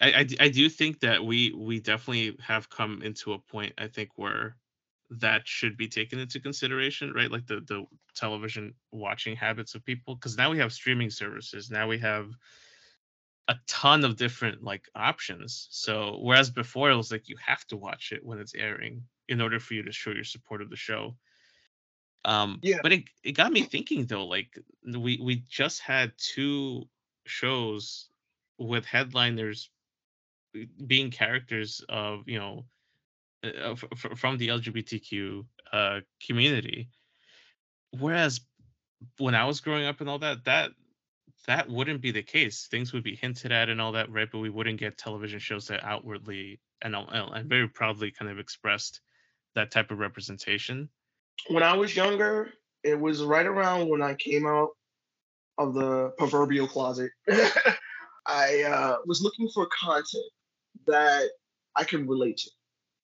[0.00, 3.88] I, I, I do think that we we definitely have come into a point I
[3.88, 4.56] think where
[5.10, 7.30] that should be taken into consideration, right?
[7.30, 11.70] Like the the television watching habits of people, because now we have streaming services.
[11.70, 12.30] Now we have
[13.48, 15.68] a ton of different like options.
[15.70, 19.40] So whereas before it was like you have to watch it when it's airing in
[19.40, 21.16] order for you to show your support of the show.
[22.24, 22.78] Um, yeah.
[22.82, 24.26] But it it got me thinking though.
[24.26, 26.88] Like we we just had two
[27.26, 28.08] shows
[28.58, 29.70] with headliners
[30.86, 32.66] being characters of you know
[33.44, 36.88] uh, f- from the LGBTQ uh, community.
[37.98, 38.40] Whereas
[39.18, 40.70] when I was growing up and all that, that
[41.46, 42.66] that wouldn't be the case.
[42.70, 44.28] Things would be hinted at and all that, right?
[44.30, 49.00] But we wouldn't get television shows that outwardly and and very proudly kind of expressed
[49.54, 50.88] that type of representation.
[51.48, 52.50] When I was younger,
[52.84, 54.70] it was right around when I came out
[55.56, 57.10] of the proverbial closet.
[58.26, 60.24] I uh, was looking for content
[60.86, 61.30] that
[61.76, 62.50] I can relate to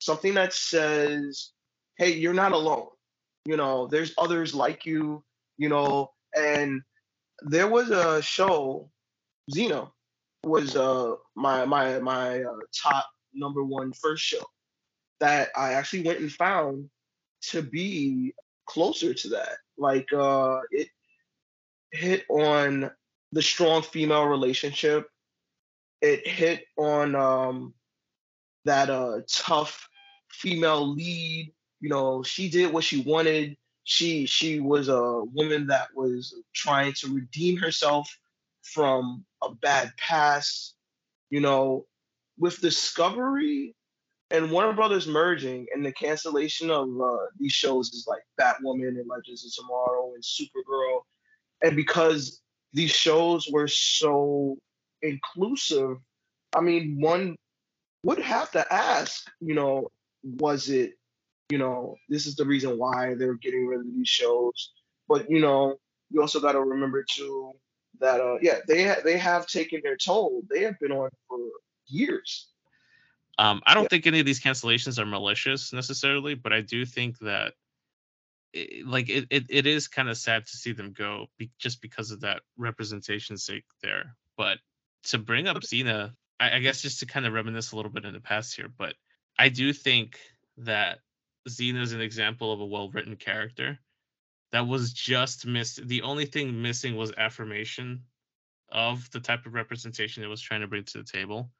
[0.05, 1.51] something that says,
[1.97, 2.89] hey, you're not alone.
[3.45, 5.23] You know, there's others like you,
[5.59, 6.83] you know, and
[7.43, 8.91] there was a show,
[9.51, 9.91] Xena
[10.45, 14.45] was uh my my my uh, top number one first show
[15.21, 16.91] that I actually went and found
[17.51, 18.35] to be
[18.67, 19.57] closer to that.
[19.79, 20.89] Like uh it
[21.91, 22.91] hit on
[23.33, 25.09] the strong female relationship.
[26.01, 27.75] It hit on um
[28.65, 29.89] that uh tough
[30.35, 31.53] female lead.
[31.81, 33.57] You know, she did what she wanted.
[33.85, 38.09] She she was a woman that was trying to redeem herself
[38.63, 40.75] from a bad past.
[41.31, 41.87] You know,
[42.39, 43.75] with Discovery
[44.31, 49.09] and Warner Brothers merging and the cancellation of uh, these shows is like Batwoman and
[49.09, 51.01] Legends of Tomorrow and Supergirl,
[51.63, 52.41] and because
[52.73, 54.57] these shows were so
[55.03, 55.99] inclusive,
[56.57, 57.37] I mean, one
[58.05, 59.91] would have to ask, you know,
[60.25, 60.95] was it,
[61.51, 64.73] you know, this is the reason why they're getting rid of these shows.
[65.09, 65.77] But you know,
[66.11, 67.53] you also got to remember too
[68.01, 70.43] that uh, yeah, they ha- they have taken their toll.
[70.51, 71.39] They have been on for
[71.87, 72.49] years.
[73.39, 73.89] Um, I don't yeah.
[73.89, 77.55] think any of these cancellations are malicious necessarily, but I do think that
[78.53, 81.83] it, like it, it, it is kind of sad to see them go be, just
[81.83, 84.15] because of that representation sake there.
[84.37, 84.59] But
[85.05, 88.05] to bring up Xena, I, I guess just to kind of reminisce a little bit
[88.05, 88.95] in the past here, but
[89.39, 90.19] I do think
[90.59, 91.01] that
[91.49, 93.79] Xena is an example of a well written character
[94.53, 95.87] that was just missed.
[95.87, 98.03] The only thing missing was affirmation
[98.71, 101.51] of the type of representation it was trying to bring to the table.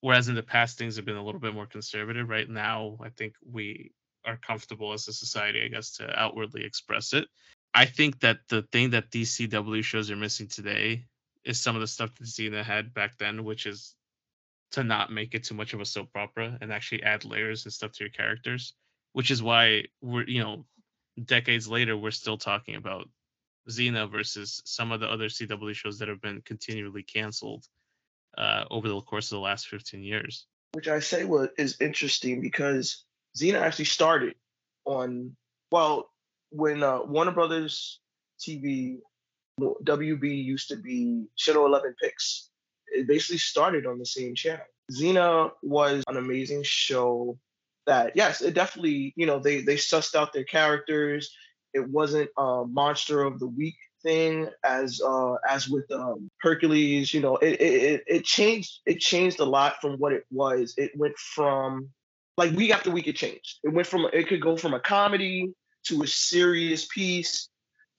[0.00, 2.28] Whereas in the past, things have been a little bit more conservative.
[2.28, 3.92] Right now, I think we
[4.24, 7.28] are comfortable as a society, I guess, to outwardly express it.
[7.74, 11.04] I think that the thing that DCW shows are missing today
[11.44, 13.94] is some of the stuff that Xena had back then, which is
[14.72, 17.72] to not make it too much of a soap opera and actually add layers and
[17.72, 18.74] stuff to your characters.
[19.12, 20.64] Which is why we're, you know,
[21.22, 23.08] decades later, we're still talking about
[23.68, 27.66] Xena versus some of the other CW shows that have been continually canceled
[28.38, 30.46] uh, over the course of the last 15 years.
[30.72, 33.04] Which I say was is interesting because
[33.36, 34.34] Xena actually started
[34.86, 35.36] on
[35.70, 36.10] well
[36.50, 38.00] when uh, Warner Brothers
[38.40, 38.98] TV
[39.60, 42.50] WB used to be Channel 11 PIX.
[42.92, 44.64] It basically started on the same channel.
[44.90, 47.38] Xena was an amazing show
[47.86, 51.34] that yes, it definitely, you know, they they sussed out their characters.
[51.74, 57.20] It wasn't a monster of the week thing as uh as with um Hercules, you
[57.20, 60.74] know, it it it changed it changed a lot from what it was.
[60.76, 61.88] It went from
[62.36, 63.60] like week after week it changed.
[63.64, 65.52] It went from it could go from a comedy
[65.86, 67.48] to a serious piece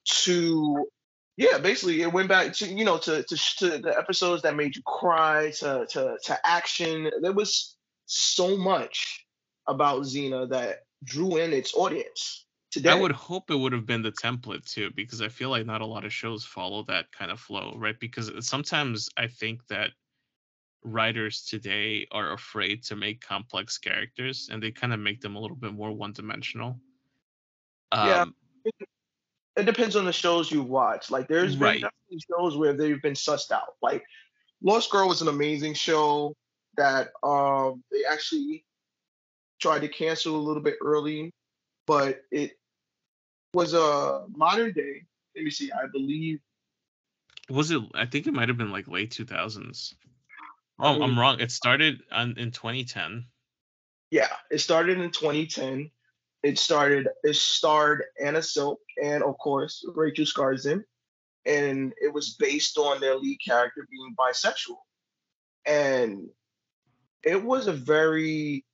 [0.06, 0.88] to
[1.36, 4.76] yeah, basically it went back to you know to to, to the episodes that made
[4.76, 7.10] you cry to to to action.
[7.22, 9.26] There was so much
[9.67, 12.46] about Xena that drew in its audience.
[12.72, 12.89] Today.
[12.89, 15.82] I would hope it would have been the template too, because I feel like not
[15.82, 18.00] a lot of shows follow that kind of flow, right?
[18.00, 19.91] Because sometimes I think that
[20.84, 25.39] writers today are afraid to make complex characters and they kind of make them a
[25.39, 26.80] little bit more one dimensional.
[27.91, 28.34] Um,
[28.65, 28.86] yeah
[29.56, 31.12] it depends on the shows you watch.
[31.12, 31.84] Like there's been
[32.30, 33.76] shows where they've been sussed out.
[33.82, 34.04] Like
[34.62, 36.36] Lost Girl was an amazing show
[36.78, 38.66] that um they actually
[39.60, 41.32] tried to cancel a little bit early,
[41.86, 42.54] but it
[43.54, 45.04] was a modern day.
[45.36, 45.72] Let me see.
[45.72, 46.39] I believe.
[47.50, 47.82] Was it?
[47.94, 49.94] I think it might have been like late 2000s.
[50.80, 51.39] Oh, I'm wrong.
[51.39, 53.26] It started on, in 2010.
[54.10, 55.92] Yeah, it started in 2010.
[56.44, 57.08] It started.
[57.24, 60.84] It starred Anna Silk and of course Rachel Skarsten,
[61.46, 64.78] and it was based on their lead character being bisexual,
[65.66, 66.28] and
[67.24, 68.66] it was a very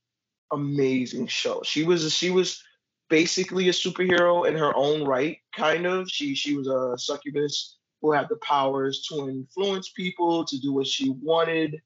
[0.51, 1.61] amazing show.
[1.63, 2.63] She was she was
[3.07, 6.09] basically a superhero in her own right, kind of.
[6.09, 10.87] She she was a succubus who had the powers to influence people to do what
[10.87, 11.81] she wanted.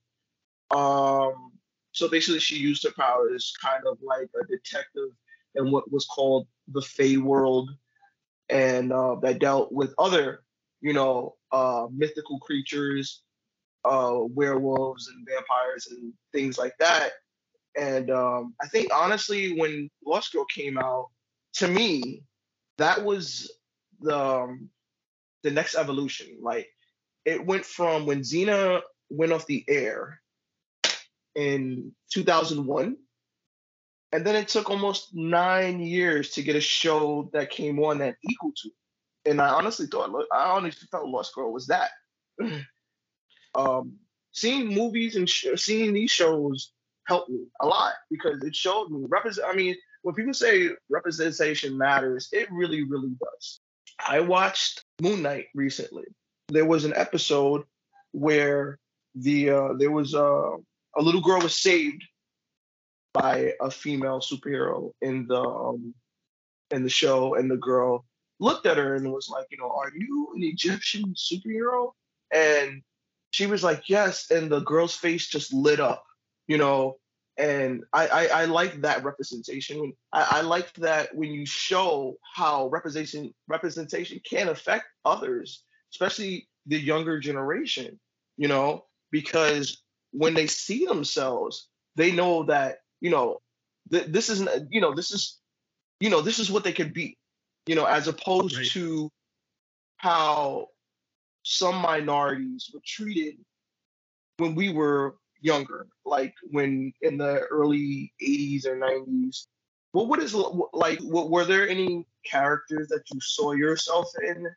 [0.71, 1.51] Um,
[1.91, 5.09] so basically, she used her powers kind of like a detective
[5.55, 7.69] in what was called the Fae world,
[8.49, 10.43] and uh, that dealt with other,
[10.81, 13.21] you know, uh, mythical creatures,
[13.85, 17.11] uh, werewolves and vampires and things like that.
[17.77, 21.07] And um, I think honestly, when Lost Girl came out,
[21.55, 22.23] to me,
[22.77, 23.51] that was
[23.99, 24.69] the um,
[25.43, 26.37] the next evolution.
[26.41, 26.67] Like
[27.25, 30.19] it went from when Xena went off the air
[31.35, 32.97] in 2001
[34.13, 38.15] and then it took almost nine years to get a show that came on that
[38.29, 38.69] equal to.
[39.25, 41.89] And I honestly thought, I honestly thought Lost Girl was that.
[43.55, 43.93] um,
[44.31, 46.73] seeing movies and sh- seeing these shows
[47.07, 49.47] helped me a lot because it showed me represent.
[49.49, 53.61] I mean, when people say representation matters, it really, really does.
[53.99, 56.05] I watched Moon Knight recently.
[56.49, 57.63] There was an episode
[58.11, 58.77] where
[59.15, 60.51] the uh, there was uh,
[60.97, 62.03] a little girl was saved
[63.13, 65.93] by a female superhero in the um,
[66.71, 68.05] in the show, and the girl
[68.39, 71.91] looked at her and was like, you know, are you an Egyptian superhero?
[72.33, 72.81] And
[73.31, 74.29] she was like, yes.
[74.31, 76.03] And the girl's face just lit up,
[76.47, 76.97] you know.
[77.37, 79.93] And I I, I like that representation.
[80.11, 85.63] I, I like that when you show how representation representation can affect others,
[85.93, 87.99] especially the younger generation,
[88.37, 89.81] you know, because
[90.11, 93.39] when they see themselves, they know that you know,
[93.91, 95.37] th- this isn't, you know, this is,
[95.99, 97.17] you know, this is what they could be,
[97.67, 98.67] you know, as opposed right.
[98.67, 99.11] to
[99.97, 100.69] how
[101.43, 103.35] some minorities were treated
[104.37, 109.47] when we were younger, like when in the early 80s or 90s.
[109.91, 110.99] Well, what is like?
[111.03, 114.47] Were there any characters that you saw yourself in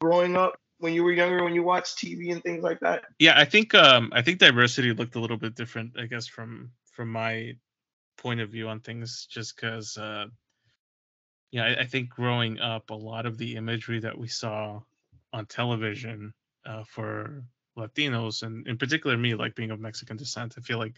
[0.00, 3.04] growing up when you were younger, when you watched TV and things like that?
[3.18, 6.72] Yeah, I think um, I think diversity looked a little bit different, I guess, from
[6.92, 7.54] from my
[8.16, 10.26] point of view on things just because uh,
[11.50, 14.80] yeah, I, I think growing up, a lot of the imagery that we saw
[15.32, 16.32] on television
[16.64, 17.44] uh, for
[17.78, 20.96] Latinos, and in particular me, like being of Mexican descent, I feel like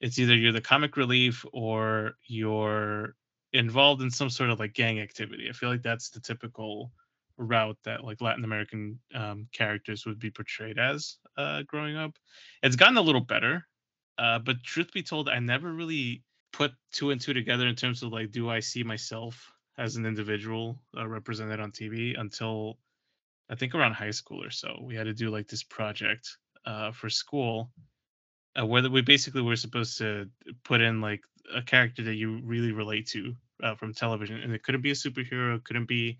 [0.00, 3.14] it's either you're the comic relief or you're
[3.52, 5.48] involved in some sort of like gang activity.
[5.48, 6.90] I feel like that's the typical
[7.36, 12.16] route that like Latin American um, characters would be portrayed as uh, growing up.
[12.62, 13.66] It's gotten a little better,
[14.18, 16.22] uh, but truth be told, I never really
[16.56, 20.06] put two and two together in terms of like, do I see myself as an
[20.06, 22.78] individual uh, represented on TV until
[23.50, 24.78] I think around high school or so.
[24.82, 27.70] We had to do like this project uh, for school
[28.58, 30.28] uh, where we basically were supposed to
[30.62, 31.22] put in like
[31.54, 34.94] a character that you really relate to uh, from television, and it couldn't be a
[34.94, 36.18] superhero, it couldn't be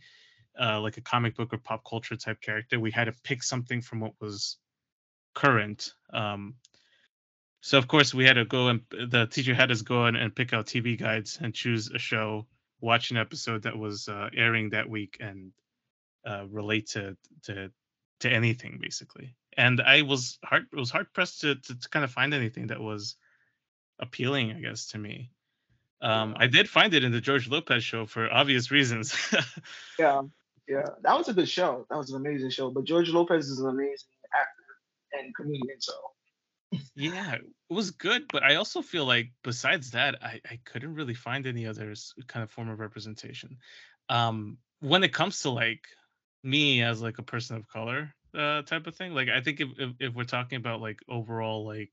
[0.60, 2.78] uh, like a comic book or pop culture type character.
[2.78, 4.58] We had to pick something from what was
[5.34, 5.92] current.
[6.12, 6.54] Um,
[7.64, 10.36] so of course we had to go and the teacher had us go in and
[10.36, 12.46] pick out TV guides and choose a show,
[12.82, 15.50] watch an episode that was uh, airing that week, and
[16.26, 17.70] uh, relate to to
[18.20, 19.34] to anything basically.
[19.56, 22.80] And I was hard was hard pressed to, to, to kind of find anything that
[22.80, 23.16] was
[23.98, 25.30] appealing, I guess, to me.
[26.02, 29.16] Um, I did find it in the George Lopez show for obvious reasons.
[29.98, 30.20] yeah,
[30.68, 31.86] yeah, that was a good show.
[31.88, 32.70] That was an amazing show.
[32.70, 35.94] But George Lopez is an amazing actor and comedian, so.
[36.94, 41.14] Yeah, it was good, but I also feel like besides that, I, I couldn't really
[41.14, 41.94] find any other
[42.26, 43.58] kind of form of representation.
[44.08, 45.84] Um, when it comes to like
[46.42, 49.68] me as like a person of color uh type of thing, like I think if,
[49.78, 51.90] if if we're talking about like overall like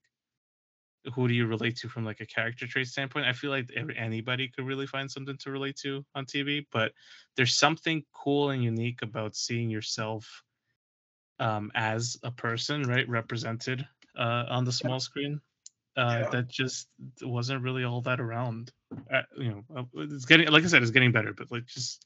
[1.14, 4.48] who do you relate to from like a character trait standpoint i feel like anybody
[4.48, 6.92] could really find something to relate to on tv but
[7.36, 10.44] there's something cool and unique about seeing yourself
[11.40, 15.42] um, as a person right represented uh, on the small screen
[15.98, 16.30] uh, yeah.
[16.30, 16.88] that just
[17.22, 18.72] wasn't really all that around
[19.14, 22.06] uh, you know uh, it's getting like i said it's getting better but like just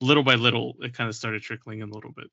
[0.00, 2.30] little by little it kind of started trickling in a little bit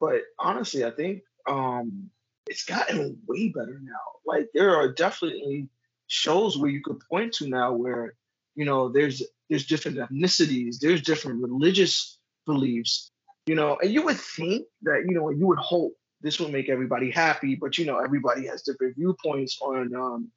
[0.00, 2.10] but honestly i think um
[2.46, 3.92] it's gotten way better now.
[4.26, 5.68] Like there are definitely
[6.06, 8.14] shows where you could point to now where
[8.54, 13.10] you know there's there's different ethnicities, there's different religious beliefs,
[13.46, 16.68] you know, and you would think that you know you would hope this would make
[16.68, 20.30] everybody happy, but you know everybody has different viewpoints on um,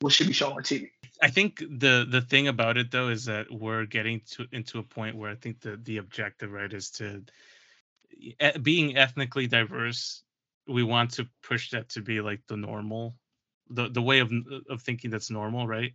[0.00, 0.90] what should be shown on TV.
[1.20, 4.82] I think the the thing about it though is that we're getting to into a
[4.82, 7.24] point where I think the the objective right is to
[8.62, 10.22] being ethnically diverse
[10.68, 13.14] we want to push that to be like the normal
[13.70, 14.32] the the way of
[14.68, 15.92] of thinking that's normal right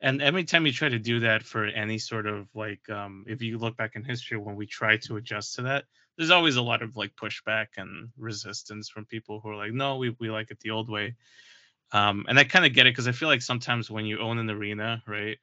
[0.00, 3.42] and every time you try to do that for any sort of like um if
[3.42, 5.84] you look back in history when we try to adjust to that
[6.16, 9.96] there's always a lot of like pushback and resistance from people who are like no
[9.96, 11.14] we, we like it the old way.
[11.92, 14.38] Um and i kind of get it because i feel like sometimes when you own
[14.38, 15.38] an arena right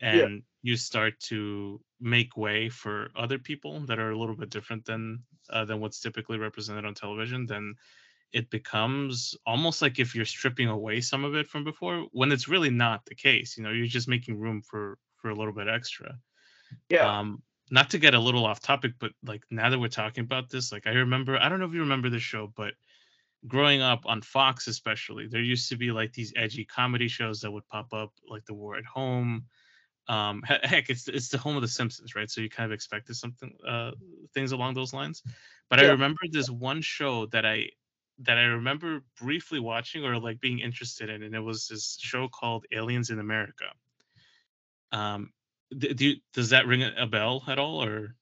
[0.00, 0.26] and yeah.
[0.62, 5.24] you start to make way for other people that are a little bit different than
[5.50, 7.74] uh, than what's typically represented on television then
[8.30, 12.46] it becomes almost like if you're stripping away some of it from before when it's
[12.46, 15.68] really not the case you know you're just making room for for a little bit
[15.68, 16.18] extra.
[16.88, 17.18] Yeah.
[17.18, 20.48] Um not to get a little off topic but like now that we're talking about
[20.48, 22.74] this like i remember i don't know if you remember the show but
[23.46, 27.50] growing up on fox especially there used to be like these edgy comedy shows that
[27.50, 29.44] would pop up like the war at home
[30.08, 33.14] um heck it's it's the home of the simpsons right so you kind of expected
[33.14, 33.92] something uh
[34.34, 35.22] things along those lines
[35.68, 35.86] but yeah.
[35.86, 37.68] i remember this one show that i
[38.20, 42.28] that I remember briefly watching or like being interested in, and it was this show
[42.28, 43.66] called Aliens in America.
[44.90, 45.30] Um,
[45.76, 48.14] do, do does that ring a bell at all, or?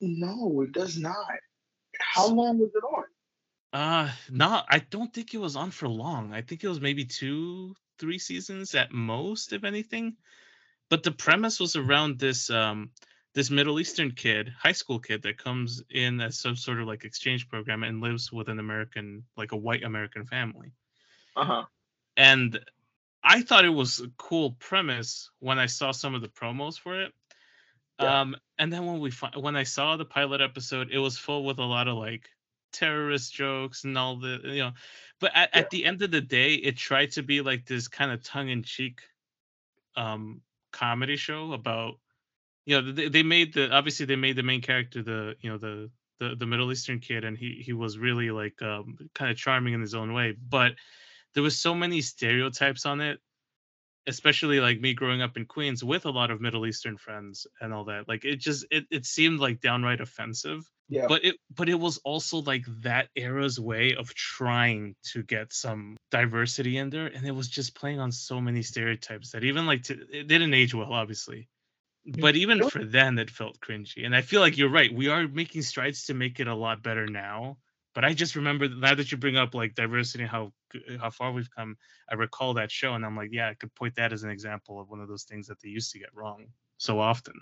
[0.00, 1.16] No, it does not.
[1.98, 3.04] How long was it on?
[3.72, 4.66] Uh, not.
[4.68, 6.32] I don't think it was on for long.
[6.32, 10.16] I think it was maybe two, three seasons at most, if anything.
[10.88, 12.90] But the premise was around this um
[13.34, 17.04] this Middle Eastern kid, high school kid that comes in as some sort of like
[17.04, 20.72] exchange program and lives with an American, like a white American family.
[21.36, 21.64] Uh huh.
[22.16, 22.58] And
[23.28, 27.02] I thought it was a cool premise when I saw some of the promos for
[27.02, 27.12] it.
[28.00, 28.20] Yeah.
[28.20, 31.44] Um, and then when we fi- when I saw the pilot episode, it was full
[31.44, 32.28] with a lot of like
[32.72, 34.72] terrorist jokes and all the you know.
[35.20, 35.60] But at, yeah.
[35.60, 38.48] at the end of the day, it tried to be like this kind of tongue
[38.48, 39.02] in cheek
[39.94, 40.40] um
[40.72, 41.98] comedy show about
[42.64, 45.58] you know they, they made the obviously they made the main character the you know
[45.58, 49.36] the the, the middle eastern kid and he he was really like um, kind of
[49.36, 50.72] charming in his own way but
[51.34, 53.20] there was so many stereotypes on it
[54.08, 57.72] especially like me growing up in queens with a lot of middle eastern friends and
[57.74, 61.04] all that like it just it, it seemed like downright offensive yeah.
[61.06, 65.96] but it but it was also like that era's way of trying to get some
[66.10, 69.82] diversity in there and it was just playing on so many stereotypes that even like
[69.82, 71.48] to, it didn't age well obviously
[72.08, 75.08] mm, but even for then it felt cringy and i feel like you're right we
[75.08, 77.58] are making strides to make it a lot better now
[77.94, 80.50] but i just remember now that you bring up like diversity and how
[81.00, 81.76] how far we've come
[82.10, 84.80] i recall that show and i'm like yeah i could point that as an example
[84.80, 86.46] of one of those things that they used to get wrong
[86.76, 87.34] so often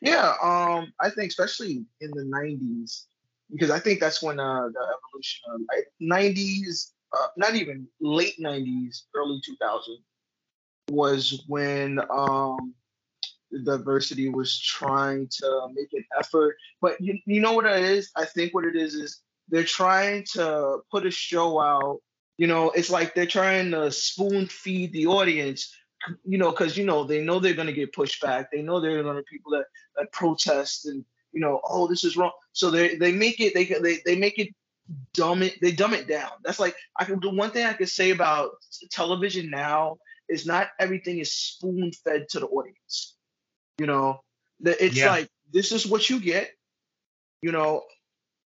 [0.00, 3.04] yeah um i think especially in the 90s
[3.50, 8.38] because i think that's when uh the evolution of like, 90s uh, not even late
[8.38, 9.98] 90s early 2000
[10.90, 12.74] was when um
[13.64, 16.56] diversity was trying to make an effort.
[16.80, 18.10] But you, you know what it is?
[18.16, 22.00] I think what it is is they're trying to put a show out.
[22.40, 25.76] You know, it's like they're trying to spoon feed the audience.
[26.24, 28.50] You know, because you know they know they're gonna get pushed back.
[28.50, 29.66] They know they're gonna be people that
[29.96, 32.30] that protest and you know, oh, this is wrong.
[32.52, 34.54] So they they make it they they they make it
[35.12, 36.30] dumb it they dumb it down.
[36.42, 38.52] That's like I can the one thing I can say about
[38.90, 39.98] television now
[40.30, 43.16] is not everything is spoon fed to the audience.
[43.76, 44.22] You know,
[44.64, 45.10] it's yeah.
[45.10, 46.50] like this is what you get.
[47.42, 47.82] You know,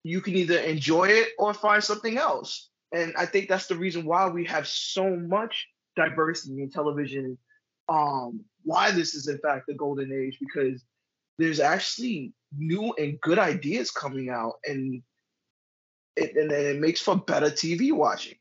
[0.05, 2.70] you can either enjoy it or find something else.
[2.93, 7.39] And I think that's the reason why we have so much diversity in television.
[7.89, 10.85] Um, why this is in fact the golden age because
[11.39, 15.03] there's actually new and good ideas coming out, and
[16.17, 18.37] it and it makes for better TV watching.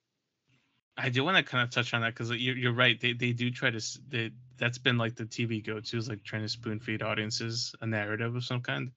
[0.97, 2.99] I do want to kind of touch on that because you're, you're right.
[2.99, 6.23] They they do try to they, that's been like the TV go to is like
[6.23, 8.91] trying to spoon feed audiences a narrative of some kind.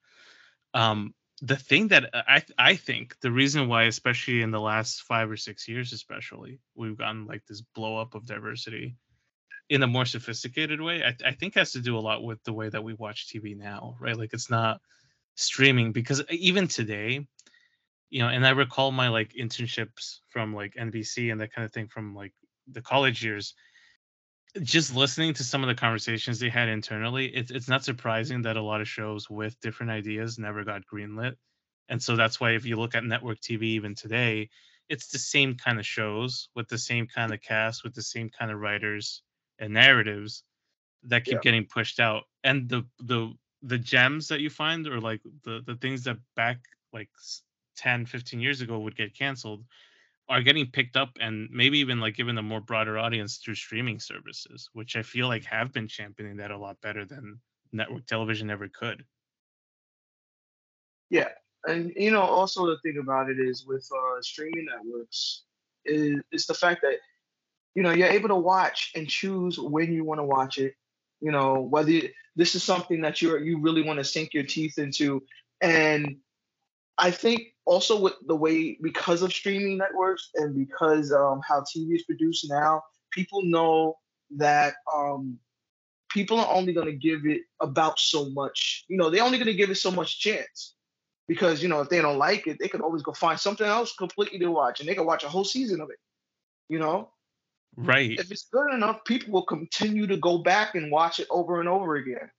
[0.73, 5.01] Um, the thing that uh, I I think the reason why, especially in the last
[5.03, 8.95] five or six years, especially we've gotten like this blow up of diversity
[9.69, 11.03] in a more sophisticated way.
[11.03, 13.57] I, I think has to do a lot with the way that we watch TV
[13.57, 14.17] now, right?
[14.17, 14.79] Like it's not
[15.35, 17.25] streaming because uh, even today
[18.13, 21.73] you know, and I recall my like internships from like NBC and that kind of
[21.73, 22.31] thing from like
[22.71, 23.55] the college years.
[24.61, 28.55] Just listening to some of the conversations they had internally, it's it's not surprising that
[28.55, 31.35] a lot of shows with different ideas never got greenlit.
[31.89, 34.49] And so that's why if you look at network TV even today,
[34.89, 38.29] it's the same kind of shows with the same kind of cast, with the same
[38.29, 39.23] kind of writers
[39.59, 40.43] and narratives
[41.03, 41.39] that keep yeah.
[41.41, 42.23] getting pushed out.
[42.43, 43.33] And the the
[43.63, 46.59] the gems that you find or like the the things that back
[46.91, 47.09] like
[47.77, 49.65] 10 15 years ago would get canceled
[50.29, 53.99] are getting picked up and maybe even like given a more broader audience through streaming
[53.99, 57.39] services which i feel like have been championing that a lot better than
[57.71, 59.03] network television ever could.
[61.09, 61.29] Yeah
[61.65, 65.43] and you know also the thing about it is with uh, streaming networks
[65.85, 66.97] is, is the fact that
[67.75, 70.73] you know you're able to watch and choose when you want to watch it
[71.21, 72.01] you know whether
[72.35, 75.23] this is something that you're you really want to sink your teeth into
[75.61, 76.17] and
[76.97, 81.95] I think also with the way because of streaming networks and because um, how TV
[81.95, 83.97] is produced now, people know
[84.37, 85.39] that um,
[86.09, 88.85] people are only going to give it about so much.
[88.87, 90.75] You know, they're only going to give it so much chance
[91.27, 93.95] because you know if they don't like it, they can always go find something else
[93.95, 95.99] completely to watch, and they can watch a whole season of it.
[96.69, 97.09] You know,
[97.75, 98.11] right?
[98.11, 101.69] If it's good enough, people will continue to go back and watch it over and
[101.69, 102.29] over again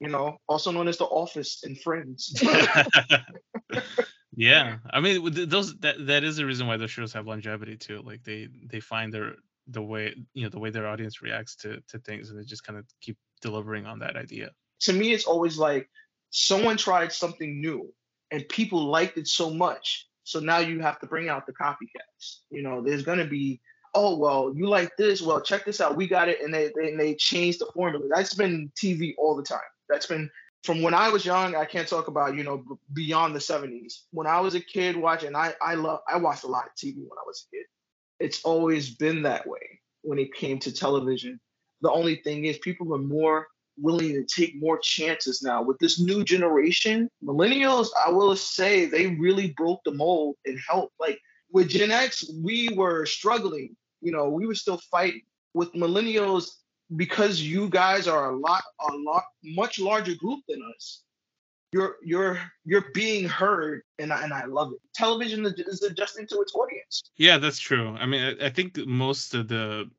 [0.00, 2.42] you know, also known as The Office and Friends.
[4.36, 8.02] yeah, I mean, those that that is the reason why those shows have longevity too.
[8.04, 9.36] Like they they find their
[9.68, 12.64] the way you know the way their audience reacts to to things, and they just
[12.64, 14.50] kind of keep delivering on that idea.
[14.80, 15.88] To me, it's always like
[16.30, 17.92] someone tried something new
[18.30, 22.40] and people liked it so much, so now you have to bring out the copycats.
[22.50, 23.60] You know, there's gonna be
[23.94, 26.94] oh well you like this well check this out we got it and they they,
[26.94, 30.30] they changed the formula that's been tv all the time that's been
[30.64, 31.54] from when I was young.
[31.54, 34.02] I can't talk about you know beyond the 70s.
[34.10, 36.96] When I was a kid watching, I I love I watched a lot of TV
[36.96, 37.66] when I was a kid.
[38.18, 41.40] It's always been that way when it came to television.
[41.82, 43.46] The only thing is people are more
[43.78, 47.10] willing to take more chances now with this new generation.
[47.22, 50.94] Millennials, I will say, they really broke the mold and helped.
[50.98, 51.18] Like
[51.52, 53.76] with Gen X, we were struggling.
[54.00, 55.22] You know, we were still fighting.
[55.54, 56.50] With millennials,
[56.94, 61.02] because you guys are a lot a lot much larger group than us.
[61.72, 64.78] You're you're you're being heard and I, and I love it.
[64.94, 67.02] Television is adjusting to its audience.
[67.16, 67.96] Yeah that's true.
[67.98, 69.90] I mean i, I think most of the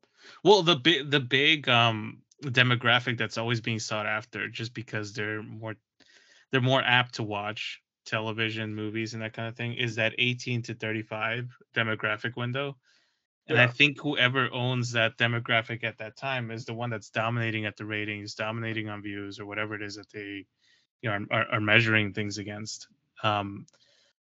[0.43, 5.43] well the big the big um demographic that's always being sought after just because they're
[5.43, 5.75] more
[6.51, 10.61] they're more apt to watch television movies and that kind of thing is that 18
[10.61, 12.77] to 35 demographic window
[13.49, 13.61] and yeah.
[13.61, 17.77] I think whoever owns that demographic at that time is the one that's dominating at
[17.77, 20.45] the ratings, dominating on views, or whatever it is that they,
[21.01, 22.87] you know, are, are measuring things against.
[23.23, 23.67] Um,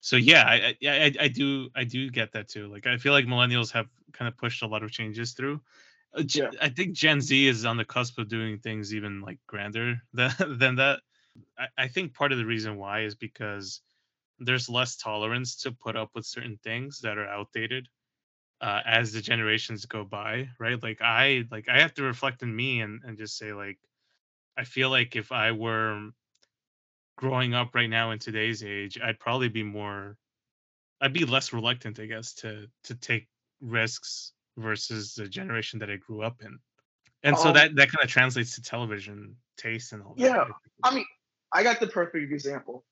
[0.01, 2.69] so yeah, I, I I do I do get that too.
[2.69, 5.63] Like I feel like millennials have kind of pushed a lot of changes through,
[6.15, 6.53] Uh, Yeah.
[6.61, 10.33] I think Gen Z is on the cusp of doing things even like grander than
[10.59, 11.03] than that.
[11.59, 13.83] I, I think part of the reason why is because
[14.39, 17.89] there's less tolerance to put up with certain things that are outdated
[18.61, 20.83] uh, as the generations go by, right?
[20.83, 23.79] Like I like I have to reflect in me and and just say like
[24.57, 26.11] I feel like if I were
[27.17, 30.17] growing up right now in today's age, I'd probably be more
[31.01, 33.29] I'd be less reluctant, I guess, to to take
[33.61, 36.59] risks versus the generation that I grew up in.
[37.23, 40.25] And so Um, that that kind of translates to television taste and all that.
[40.25, 40.45] Yeah,
[40.85, 40.91] I.
[40.91, 41.07] I mean,
[41.53, 42.85] I got the perfect example.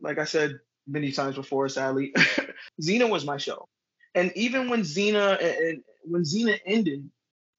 [0.00, 2.12] Like I said many times before, sadly,
[2.82, 3.68] Xena was my show,
[4.14, 7.08] and even when Xena and when Xena ended,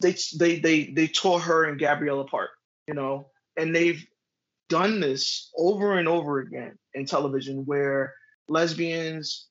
[0.01, 2.49] they they they they tore her and Gabrielle apart,
[2.87, 3.27] you know,
[3.57, 4.05] and they've
[4.69, 8.13] done this over and over again in television where
[8.47, 9.47] lesbians,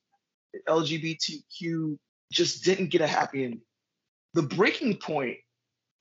[0.67, 1.97] LGBTQ
[2.31, 3.61] just didn't get a happy ending.
[4.33, 5.37] The breaking point,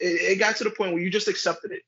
[0.00, 1.82] it, it got to the point where you just accepted it.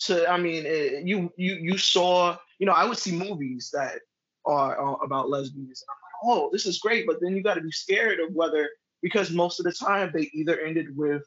[0.00, 4.00] To i mean eh, you you you saw you know i would see movies that
[4.44, 5.82] are, are about lesbians.
[5.82, 8.68] and i'm oh this is great but then you got to be scared of whether
[9.02, 11.22] because most of the time they either ended with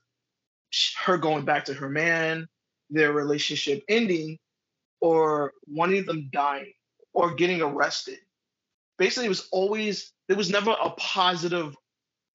[1.04, 2.48] her going back to her man
[2.90, 4.38] their relationship ending
[5.02, 6.74] or one of them dying
[7.14, 8.20] or getting arrested
[8.98, 11.76] basically it was always there was never a positive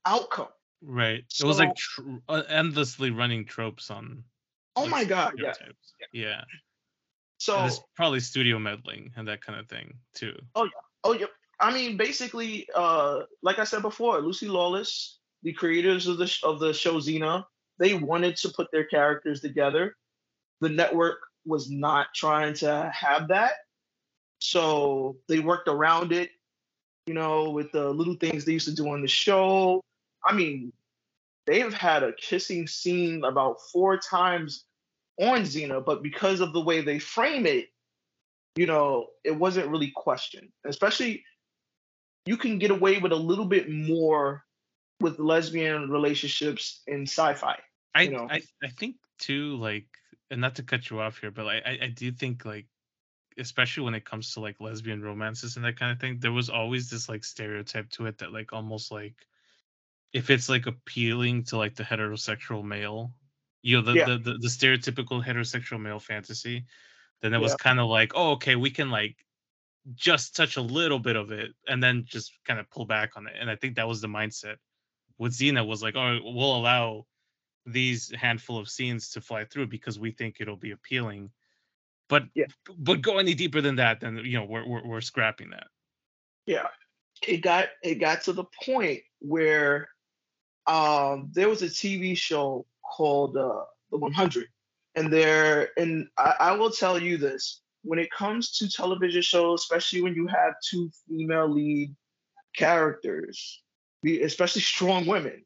[0.06, 0.48] outcome
[0.86, 1.24] Right.
[1.40, 4.22] it was like tr- uh, endlessly running tropes on.
[4.76, 5.54] oh like, my god yeah.
[6.12, 6.40] Yeah.
[6.40, 6.44] And
[7.38, 10.34] so there's probably studio meddling and that kind of thing too.
[10.54, 10.70] Oh yeah.
[11.02, 11.26] Oh yeah.
[11.60, 16.42] I mean, basically, uh, like I said before, Lucy Lawless, the creators of the sh-
[16.42, 17.44] of the show Xena,
[17.78, 19.96] they wanted to put their characters together.
[20.60, 23.52] The network was not trying to have that,
[24.38, 26.30] so they worked around it.
[27.06, 29.82] You know, with the little things they used to do on the show.
[30.24, 30.72] I mean,
[31.46, 34.64] they've had a kissing scene about four times
[35.20, 37.68] on Xena, but because of the way they frame it,
[38.56, 40.48] you know, it wasn't really questioned.
[40.64, 41.22] Especially,
[42.26, 44.44] you can get away with a little bit more
[45.00, 47.58] with lesbian relationships in sci-fi.
[47.94, 48.26] I, you know.
[48.30, 49.86] I I think too like
[50.30, 52.66] and not to cut you off here, but I I, I do think like
[53.36, 56.48] especially when it comes to like lesbian romances and that kind of thing, there was
[56.50, 59.14] always this like stereotype to it that like almost like
[60.12, 63.12] if it's like appealing to like the heterosexual male,
[63.62, 64.04] you know, the Yeah.
[64.06, 66.64] the, the, the stereotypical heterosexual male fantasy,
[67.20, 67.56] then it was Yeah.
[67.56, 69.16] kind of like, oh, okay, we can like
[69.94, 73.26] just touch a little bit of it and then just kind of pull back on
[73.26, 73.34] it.
[73.38, 74.56] And I think that was the mindset
[75.18, 77.06] with Xena was like, oh, we'll allow
[77.66, 81.30] these handful of scenes to fly through because we think it'll be appealing.
[82.08, 82.46] But Yeah.
[82.78, 85.68] but go any deeper than that, then you know we're we're, we're scrapping that.
[86.46, 86.68] Yeah,
[87.26, 89.88] it got it got to the point where
[90.66, 94.48] um, there was a TV show called uh, The 100,
[94.94, 99.60] and there and I, I will tell you this: when it comes to television shows,
[99.60, 101.94] especially when you have two female lead
[102.56, 103.62] characters,
[104.04, 105.44] especially strong women,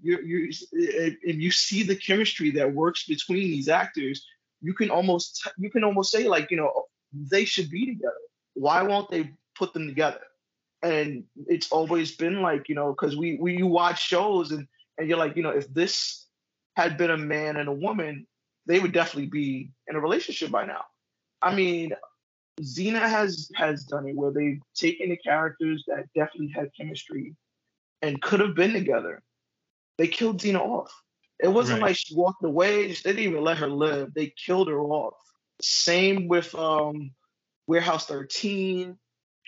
[0.00, 4.26] you you if you see the chemistry that works between these actors,
[4.60, 8.14] you can almost you can almost say like you know they should be together.
[8.54, 10.20] Why won't they put them together?
[10.82, 14.66] and it's always been like you know because we we you watch shows and
[14.98, 16.26] and you're like you know if this
[16.74, 18.26] had been a man and a woman
[18.66, 20.84] they would definitely be in a relationship by now
[21.42, 21.92] i mean
[22.60, 27.34] xena has has done it where they've taken the characters that definitely had chemistry
[28.02, 29.22] and could have been together.
[29.96, 30.92] They killed xena off.
[31.40, 31.88] It wasn't Right.
[31.88, 32.88] like she walked away.
[32.88, 34.12] They didn't even let her live.
[34.12, 35.14] They killed her off.
[35.60, 37.12] Same with um
[37.66, 38.98] warehouse 13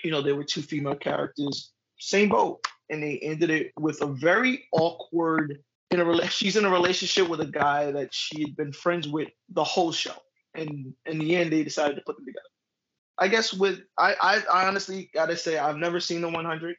[0.02, 4.06] you know, there were two female characters, same boat, and they ended it with a
[4.06, 5.62] very awkward.
[5.90, 9.28] In a she's in a relationship with a guy that she had been friends with
[9.48, 10.16] the whole show,
[10.54, 12.42] and in the end, they decided to put them together.
[13.18, 16.76] I guess with I I, I honestly gotta say I've never seen the 100,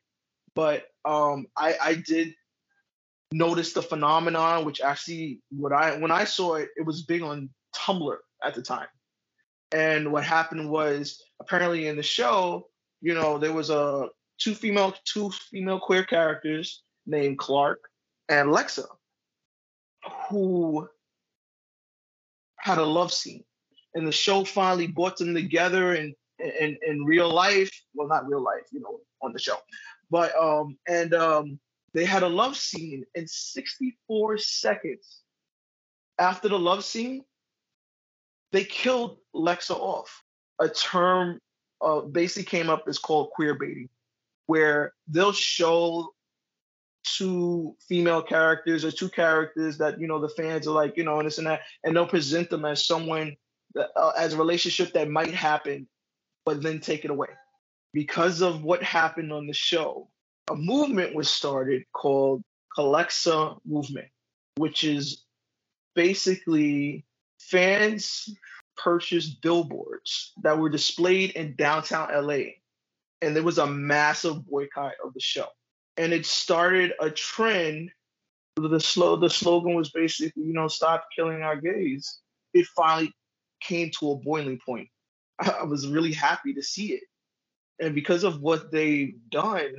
[0.54, 2.34] but um I I did
[3.32, 7.50] notice the phenomenon, which actually what I when I saw it, it was big on
[7.76, 8.88] Tumblr at the time.
[9.72, 12.68] And what happened was apparently in the show,
[13.02, 17.90] you know, there was a two female two female queer characters named Clarke
[18.30, 18.86] and Lexa,
[20.30, 20.88] who
[22.58, 23.44] had a love scene.
[23.96, 27.72] And the show finally brought them together in, in in real life.
[27.94, 29.58] Well, not real life, you know, on the show.
[30.12, 31.60] But um and um
[31.94, 35.22] they had a love scene in 64 seconds.
[36.20, 37.24] After the love scene,
[38.52, 40.24] they killed Lexa off.
[40.60, 41.40] A term
[41.82, 43.90] uh, basically came up is called queer baiting,
[44.48, 46.14] where they'll show
[47.06, 51.20] two female characters or two characters that you know the fans are like you know
[51.20, 53.36] and this and that and they'll present them as someone
[53.76, 55.88] uh, as a relationship that might happen
[56.46, 57.28] but then take it away
[57.94, 60.08] because of what happened on the show
[60.50, 62.44] a movement was started called
[62.76, 64.08] Calexa movement
[64.58, 65.24] which is
[65.96, 67.06] basically
[67.40, 68.30] fans
[68.78, 72.44] purchased billboards that were displayed in downtown LA
[73.22, 75.48] and there was a massive boycott of the show
[75.98, 77.92] and it started a trend.
[78.58, 82.20] The slow the slogan was basically, you know, stop killing our gays.
[82.54, 83.12] It finally
[83.62, 84.90] came to a boiling point.
[85.40, 87.04] I, was really happy to see it.
[87.80, 89.74] And because of what they've done,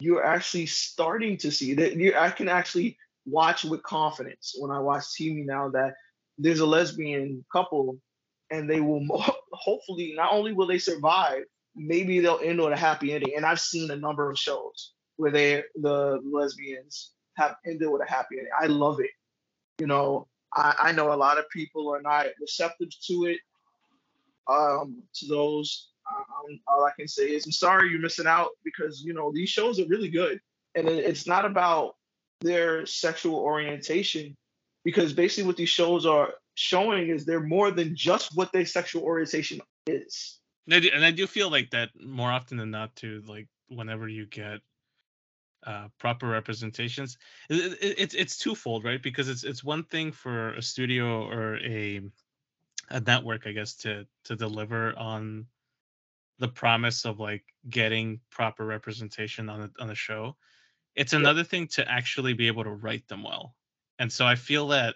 [0.00, 2.96] you're actually starting to see that you I can actually
[3.26, 5.94] watch with confidence when I watch TV now that
[6.38, 7.98] there's a lesbian couple
[8.50, 9.06] and they will
[9.52, 11.42] hopefully not only will they survive,
[11.76, 13.34] maybe they'll end on a happy ending.
[13.36, 18.10] And I've seen a number of shows where they the lesbians have ended with a
[18.10, 18.52] happy ending.
[18.58, 19.10] I love it.
[19.78, 23.38] You know, I, I know a lot of people are not receptive to it.
[24.46, 29.02] Um, to those, um, all I can say is I'm sorry you're missing out because
[29.02, 30.38] you know these shows are really good,
[30.74, 31.94] and it, it's not about
[32.42, 34.36] their sexual orientation
[34.84, 39.02] because basically what these shows are showing is they're more than just what their sexual
[39.02, 40.40] orientation is.
[40.66, 43.22] And I do, and I do feel like that more often than not too.
[43.26, 44.60] Like whenever you get
[45.66, 47.18] uh, proper representations.
[47.48, 49.02] It, it, it's it's twofold, right?
[49.02, 52.00] Because it's it's one thing for a studio or a
[52.90, 55.46] a network, I guess, to to deliver on
[56.38, 60.36] the promise of like getting proper representation on the on a show.
[60.94, 61.44] It's another yeah.
[61.44, 63.54] thing to actually be able to write them well.
[63.98, 64.94] And so I feel that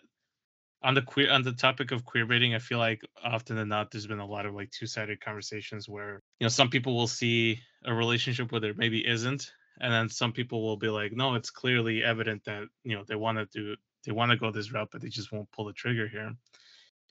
[0.82, 3.90] on the queer on the topic of queer baiting, I feel like often than not
[3.90, 7.60] there's been a lot of like two-sided conversations where you know some people will see
[7.84, 11.50] a relationship where there maybe isn't and then some people will be like no it's
[11.50, 14.88] clearly evident that you know they want to do they want to go this route
[14.90, 16.32] but they just won't pull the trigger here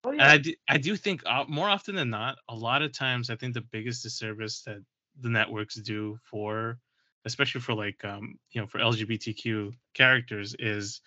[0.04, 0.24] oh, yeah.
[0.24, 3.30] and I do, I do think uh, more often than not a lot of times
[3.30, 4.84] i think the biggest disservice that
[5.20, 6.78] the networks do for
[7.26, 11.02] especially for like um you know for lgbtq characters is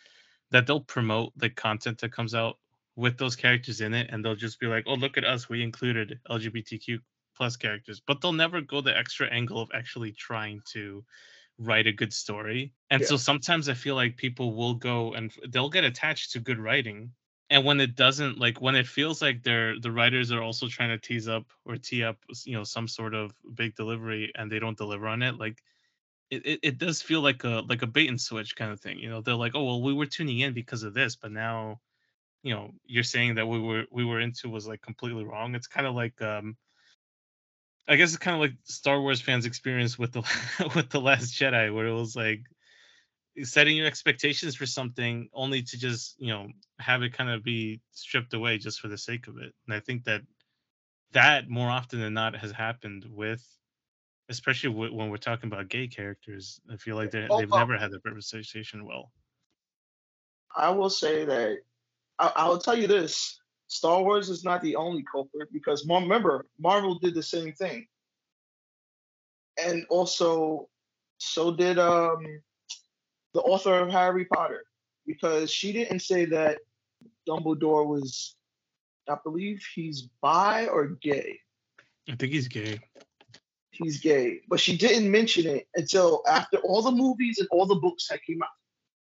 [0.50, 2.58] that they'll promote the content that comes out
[2.96, 5.62] with those characters in it and they'll just be like oh look at us we
[5.62, 6.98] included lgbtq
[7.36, 11.02] plus characters but they'll never go the extra angle of actually trying to
[11.60, 12.72] write a good story.
[12.90, 13.06] And yeah.
[13.06, 17.12] so sometimes I feel like people will go and they'll get attached to good writing.
[17.50, 20.88] And when it doesn't, like when it feels like they're the writers are also trying
[20.90, 24.58] to tease up or tee up, you know, some sort of big delivery and they
[24.58, 25.62] don't deliver on it, like
[26.30, 28.98] it, it, it does feel like a like a bait and switch kind of thing.
[28.98, 31.80] You know, they're like, oh well, we were tuning in because of this, but now,
[32.42, 35.54] you know, you're saying that we were we were into was like completely wrong.
[35.54, 36.56] It's kind of like um
[37.88, 40.22] I guess it's kind of like Star Wars fans' experience with the
[40.74, 42.42] with the Last Jedi, where it was like
[43.42, 47.80] setting your expectations for something only to just you know have it kind of be
[47.92, 49.52] stripped away just for the sake of it.
[49.66, 50.22] And I think that
[51.12, 53.44] that more often than not has happened with,
[54.28, 56.60] especially w- when we're talking about gay characters.
[56.70, 57.40] I feel like they've oh.
[57.40, 59.10] never had their representation well.
[60.56, 61.58] I will say that
[62.18, 63.39] I, I will tell you this
[63.70, 67.86] Star Wars is not the only culprit because remember, Marvel did the same thing.
[69.64, 70.68] And also,
[71.18, 72.26] so did um,
[73.32, 74.64] the author of Harry Potter
[75.06, 76.58] because she didn't say that
[77.28, 78.34] Dumbledore was,
[79.08, 81.38] I believe he's bi or gay.
[82.08, 82.80] I think he's gay.
[83.70, 87.76] He's gay, but she didn't mention it until after all the movies and all the
[87.76, 88.48] books that came out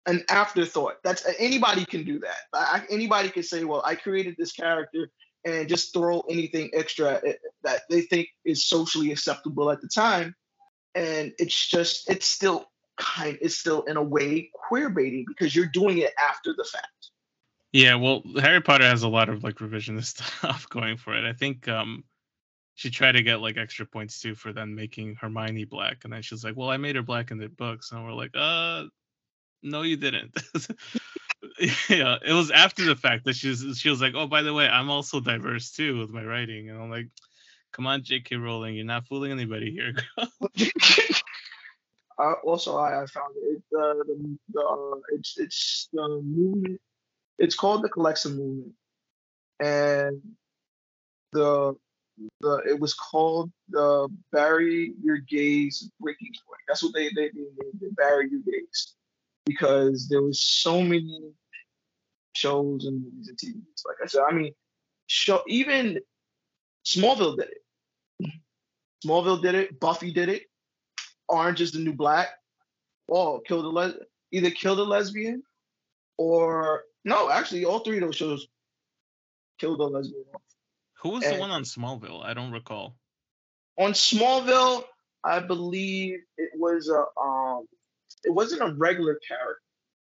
[0.07, 0.97] an afterthought.
[1.05, 2.37] That's anybody can do that.
[2.53, 5.11] I, anybody can say, "Well, I created this character,"
[5.45, 10.35] and just throw anything extra eh, that they think is socially acceptable at the time,
[10.95, 12.67] and it's just it's still
[12.99, 17.11] kind it's still in a way queer baiting because you're doing it after the fact.
[17.73, 21.25] Yeah, well, Harry Potter has a lot of like revisionist stuff going for it.
[21.25, 22.05] I think um
[22.75, 26.23] she tried to get like extra points too for then making Hermione black, and then
[26.23, 28.85] she's like, "Well, I made her black in the books," and we're like, "Uh,
[29.63, 30.37] no, you didn't.
[31.89, 34.55] yeah, it was after the fact that she was she was like, oh, by the
[34.55, 37.09] way, I'm also diverse too with my writing, and I'm like,
[37.73, 38.37] come on, J.K.
[38.37, 39.95] Rowling, you're not fooling anybody here.
[42.19, 43.63] uh, also, I, I found it.
[43.71, 46.81] The, the uh, it's it's the movement.
[47.39, 48.73] It's called the Collection movement,
[49.61, 50.21] and
[51.33, 51.75] the
[52.41, 56.61] the it was called the bury your gays breaking point.
[56.69, 58.95] That's what they they, they, they bury your gays
[59.45, 61.33] because there was so many
[62.35, 63.83] shows and movies and TVs.
[63.87, 64.53] Like I said, I mean,
[65.07, 66.01] show even
[66.87, 68.33] Smallville did it.
[69.05, 69.81] Smallville did it.
[69.81, 70.45] Buffy did it.
[71.29, 72.29] Orange is the New Black.
[73.11, 75.43] Oh, Kill the either killed a lesbian
[76.19, 78.47] or no, actually, all three of those shows
[79.59, 80.25] killed a lesbian.
[81.03, 82.25] Who was and the one on Smallville?
[82.25, 82.95] I don't recall.
[83.79, 84.85] On Smallville,
[85.25, 87.67] I believe it was a um,
[88.25, 89.63] it wasn't a regular character.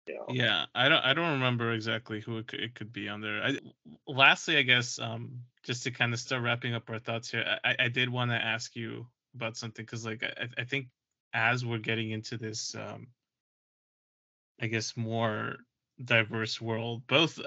[0.07, 0.27] You know?
[0.31, 3.43] Yeah, I don't I don't remember exactly who it could, it could be on there.
[3.43, 3.59] I,
[4.07, 7.77] lastly, I guess um, just to kind of start wrapping up our thoughts here, I,
[7.79, 10.89] I did want to ask you about something because like I, I think
[11.33, 13.07] as we're getting into this um,
[14.61, 15.57] I guess more
[16.05, 17.39] diverse world, both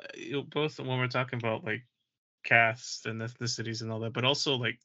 [0.50, 1.86] both when we're talking about like
[2.44, 4.80] casts and ethnicities and all that, but also like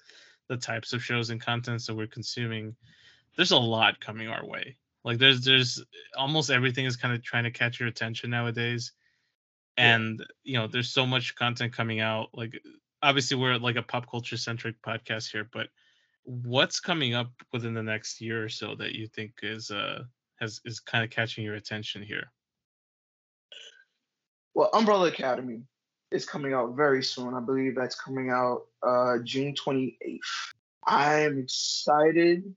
[0.49, 2.75] the types of shows and contents that we're consuming.
[3.37, 4.77] There's a lot coming our way.
[5.05, 5.83] Like there's there's
[6.17, 8.93] almost everything is kind of trying to catch your attention nowadays.
[9.77, 12.29] And you know, there's so much content coming out.
[12.35, 12.61] Like
[13.03, 15.69] obviously we're like a pop culture centric podcast here, but
[16.25, 20.03] what's coming up within the next year or so that you think is uh
[20.39, 22.31] has is kind of catching your attention here?
[24.55, 25.63] Well, Umbrella Academy
[26.11, 27.35] is coming out very soon.
[27.35, 30.19] I believe that's coming out uh, June 28th.
[30.87, 32.55] I am excited.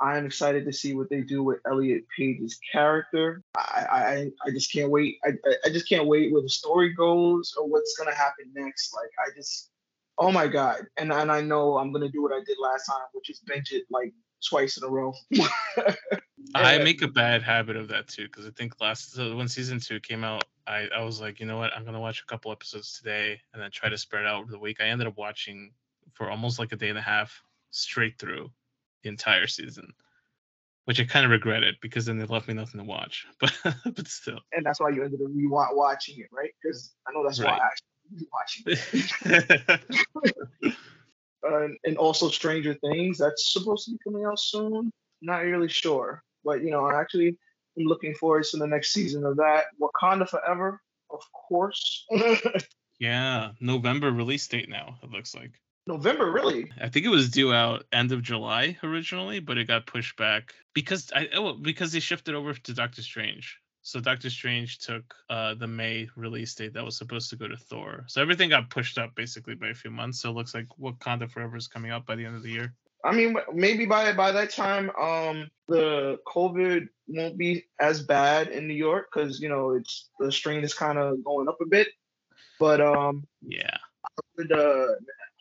[0.00, 3.42] I am excited to see what they do with Elliot Page's character.
[3.56, 5.16] I, I, I just can't wait.
[5.24, 5.32] I,
[5.64, 8.94] I just can't wait where the story goes or what's gonna happen next.
[8.94, 9.70] Like I just,
[10.18, 10.86] oh my god!
[10.98, 13.72] And and I know I'm gonna do what I did last time, which is binge
[13.72, 14.12] it like
[14.46, 15.14] twice in a row.
[16.54, 19.80] I make a bad habit of that too because I think last so when season
[19.80, 22.52] two came out, I, I was like, you know what, I'm gonna watch a couple
[22.52, 24.80] episodes today and then try to spread out over the week.
[24.80, 25.72] I ended up watching
[26.12, 28.50] for almost like a day and a half straight through
[29.06, 29.92] the entire season,
[30.84, 33.24] which I kind of regretted because then they left me nothing to watch.
[33.40, 33.52] But
[33.84, 34.40] but still.
[34.52, 36.50] And that's why you ended up rewatching it, right?
[36.60, 37.52] Because I know that's right.
[37.52, 39.80] why I actually watching
[40.64, 40.74] it.
[41.48, 44.90] uh, and also Stranger Things that's supposed to be coming out soon.
[45.22, 47.38] Not really sure, but you know, I actually
[47.78, 49.66] am looking forward to the next season of that.
[49.80, 50.80] Wakanda Forever,
[51.10, 52.06] of course.
[52.98, 54.98] yeah, November release date now.
[55.02, 55.52] It looks like.
[55.86, 56.70] November, really?
[56.80, 60.54] I think it was due out end of July originally, but it got pushed back
[60.74, 63.58] because I oh, because they shifted over to Doctor Strange.
[63.82, 67.56] So Doctor Strange took uh, the May release date that was supposed to go to
[67.56, 68.04] Thor.
[68.08, 70.20] So everything got pushed up basically by a few months.
[70.20, 72.74] So it looks like Wakanda Forever is coming out by the end of the year.
[73.04, 78.66] I mean, maybe by by that time, um, the COVID won't be as bad in
[78.66, 81.86] New York because you know it's the strain is kind of going up a bit.
[82.58, 84.86] But um, yeah, I would, uh,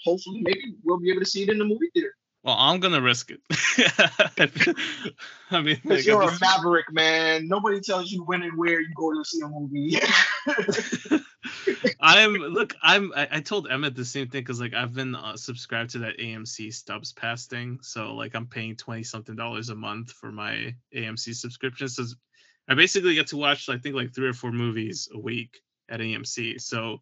[0.05, 2.13] hopefully maybe we'll be able to see it in the movie theater.
[2.45, 3.41] Well, I'm gonna risk it.
[5.49, 7.47] I mean, like, you're a maverick, man.
[7.47, 9.99] Nobody tells you when and where you go to see a movie.
[11.99, 12.75] I'm look.
[12.83, 13.11] I'm.
[13.15, 16.19] I, I, told Emmett the same thing because like I've been uh, subscribed to that
[16.19, 17.79] AMC Stubs Pass thing.
[17.81, 21.87] So like I'm paying twenty something dollars a month for my AMC subscription.
[21.87, 22.03] So
[22.69, 25.57] I basically get to watch I think like three or four movies a week
[25.89, 26.61] at AMC.
[26.61, 26.99] So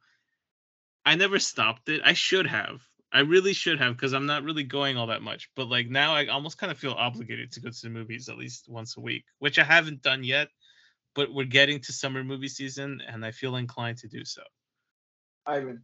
[1.05, 2.01] I never stopped it.
[2.05, 2.81] I should have.
[3.13, 5.49] I really should have because I'm not really going all that much.
[5.55, 8.37] But like now, I almost kind of feel obligated to go to the movies at
[8.37, 10.47] least once a week, which I haven't done yet.
[11.13, 14.41] But we're getting to summer movie season, and I feel inclined to do so.
[15.45, 15.83] Ivan,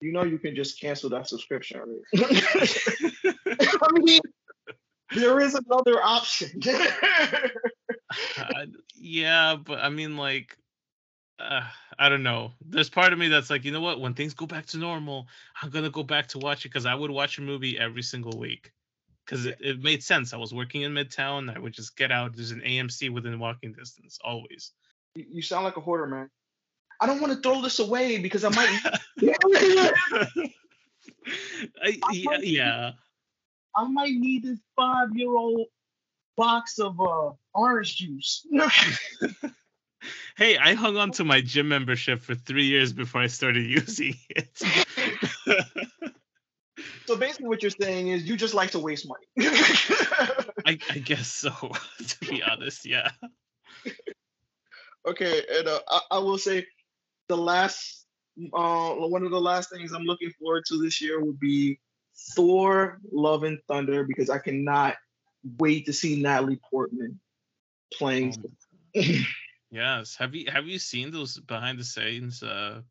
[0.00, 2.02] you know you can just cancel that subscription already.
[3.82, 4.20] I mean,
[5.14, 6.60] there is another option.
[8.38, 10.56] uh, yeah, but I mean, like,
[11.40, 11.62] uh,
[11.98, 12.52] I don't know.
[12.64, 14.00] There's part of me that's like, you know what?
[14.00, 15.26] When things go back to normal,
[15.62, 18.38] I'm gonna go back to watch it because I would watch a movie every single
[18.38, 18.72] week
[19.24, 20.32] because it, it made sense.
[20.32, 21.54] I was working in Midtown.
[21.54, 22.34] I would just get out.
[22.34, 24.72] There's an AMC within walking distance always.
[25.14, 26.30] You sound like a hoarder, man.
[27.00, 28.80] I don't want to throw this away because I might.
[31.82, 32.90] I, yeah, yeah.
[33.76, 35.66] I might need this five year old
[36.36, 38.46] box of uh, orange juice.
[40.36, 44.14] hey, I hung on to my gym membership for three years before I started using
[44.30, 44.62] it.
[47.06, 49.26] so basically, what you're saying is you just like to waste money.
[50.66, 51.50] I, I guess so,
[52.08, 52.86] to be honest.
[52.86, 53.10] Yeah.
[55.06, 56.66] Okay, and uh, I, I will say
[57.28, 58.06] the last
[58.52, 61.78] uh, one of the last things I'm looking forward to this year would be
[62.34, 64.96] Thor: Love and Thunder because I cannot
[65.58, 67.18] wait to see Natalie Portman
[67.92, 68.34] playing.
[68.96, 69.22] Oh
[69.70, 70.16] Yes.
[70.16, 72.82] Have you have you seen those behind the scenes uh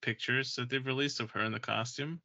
[0.00, 2.20] pictures that they've released of her in the costume?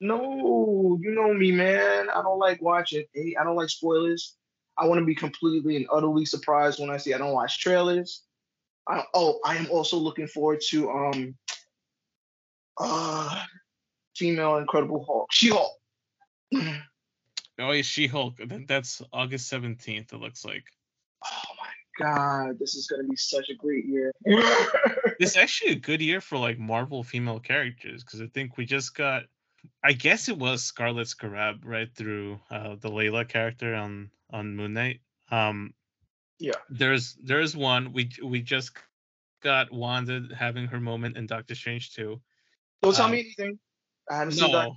[0.00, 2.10] No, you know me, man.
[2.10, 3.04] I don't like watching.
[3.16, 4.36] I don't like spoilers.
[4.76, 7.14] I want to be completely and utterly surprised when I see.
[7.14, 8.24] I don't watch trailers.
[8.88, 11.34] I, oh, I am also looking forward to um,
[12.78, 13.42] uh,
[14.16, 15.72] female Incredible Hulk, She Hulk.
[17.60, 18.40] oh, yeah, She Hulk.
[18.66, 20.12] That's August seventeenth.
[20.12, 20.64] It looks like.
[22.02, 22.14] Oh my
[22.48, 24.12] god, this is gonna be such a great year.
[25.20, 28.94] It's actually a good year for like Marvel female characters because I think we just
[28.94, 29.24] got.
[29.84, 34.72] I guess it was Scarlet Scarab right through uh, the Layla character on on Moon
[34.72, 35.00] Knight.
[35.30, 35.74] Um,
[36.40, 36.54] yeah.
[36.70, 38.72] there's there's one we we just
[39.42, 42.20] got Wanda having her moment in Doctor Strange too.
[42.82, 43.58] Don't tell Um, me anything.
[44.10, 44.70] I haven't seen that.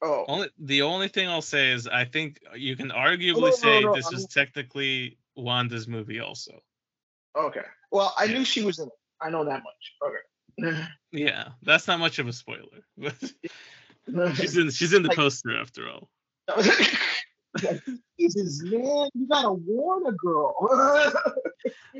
[0.00, 3.50] Oh, only the only thing I'll say is I think you can arguably no, no,
[3.50, 6.60] say no, this I is technically Wanda's movie also.
[7.36, 7.64] okay.
[7.90, 8.38] Well, I Yeah.
[8.38, 8.92] knew she was in it.
[9.20, 9.94] I know that much.
[10.06, 10.82] Okay.
[11.12, 12.82] Yeah, that's not much of a spoiler.
[14.34, 16.10] she's in she's in the Like- poster after all.
[18.20, 20.54] Jesus, man, you gotta warn a girl.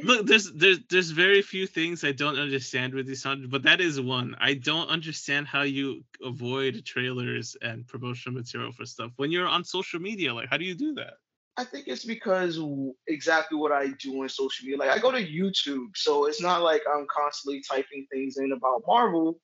[0.05, 3.81] Look, there's there's there's very few things I don't understand with this song, but that
[3.81, 4.37] is one.
[4.41, 9.65] I don't understand how you avoid trailers and promotional material for stuff when you're on
[9.65, 10.35] social media.
[10.35, 11.15] Like, how do you do that?
[11.59, 12.61] I think it's because
[13.09, 14.79] exactly what I do on social media.
[14.79, 18.85] Like I go to YouTube, so it's not like I'm constantly typing things in about
[18.87, 19.41] Marvel.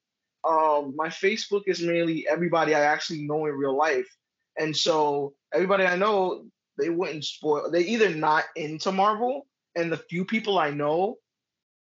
[0.49, 4.07] Um, my Facebook is mainly everybody I actually know in real life,
[4.57, 6.45] and so everybody I know
[6.79, 7.69] they wouldn't spoil.
[7.69, 11.17] They either not into Marvel, and the few people I know,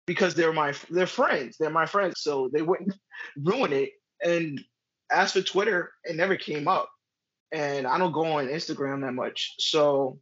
[0.06, 2.94] because they're my they're friends, they're my friends, so they wouldn't
[3.36, 3.90] ruin it.
[4.24, 4.64] And
[5.12, 6.88] as for Twitter, it never came up
[7.53, 9.55] and I don't go on Instagram that much.
[9.59, 10.18] So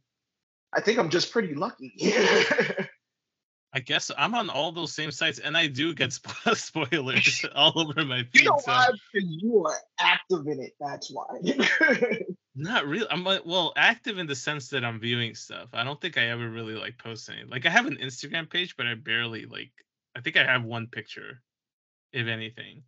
[0.73, 1.93] I think I'm just pretty lucky.
[3.73, 7.73] I guess I'm on all those same sites, and I do get spo- spoilers all
[7.75, 8.43] over my feed.
[8.43, 8.87] you know so- why?
[9.13, 10.73] Because you are active in it.
[10.79, 11.25] That's why.
[12.55, 13.07] Not really.
[13.11, 15.69] I'm like, well active in the sense that I'm viewing stuff.
[15.73, 17.43] I don't think I ever really like post any.
[17.43, 19.71] Like I have an Instagram page, but I barely like.
[20.15, 21.41] I think I have one picture,
[22.13, 22.83] if anything.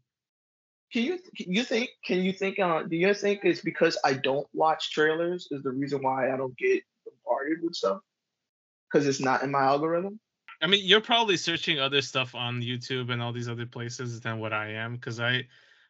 [0.91, 1.89] Can you can you think?
[2.05, 2.59] Can you think?
[2.59, 6.37] Uh, do you think it's because I don't watch trailers is the reason why I
[6.37, 7.99] don't get bombarded with stuff?
[8.91, 10.19] Because it's not in my algorithm.
[10.61, 14.39] I mean, you're probably searching other stuff on YouTube and all these other places than
[14.39, 15.47] what I am, because I.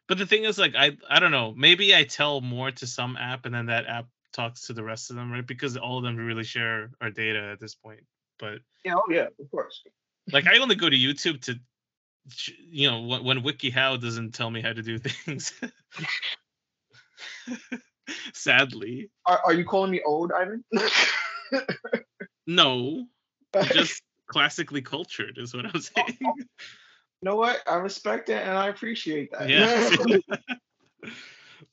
[0.08, 1.54] But the thing is, like, I I don't know.
[1.56, 5.10] Maybe I tell more to some app, and then that app talks to the rest
[5.10, 5.46] of them, right?
[5.46, 8.00] Because all of them really share our data at this point.
[8.38, 8.94] But Yeah.
[8.96, 9.28] Oh yeah.
[9.38, 9.82] Of course.
[10.32, 11.58] like I only go to YouTube to,
[12.70, 15.52] you know, when, when WikiHow doesn't tell me how to do things.
[18.32, 20.64] Sadly, Are, are you calling me old, Ivan?
[22.46, 23.06] no,
[23.72, 26.18] just classically cultured is what I'm saying.
[26.20, 26.44] you
[27.22, 27.62] know what?
[27.66, 29.48] I respect it and I appreciate that.
[29.50, 29.90] Yeah.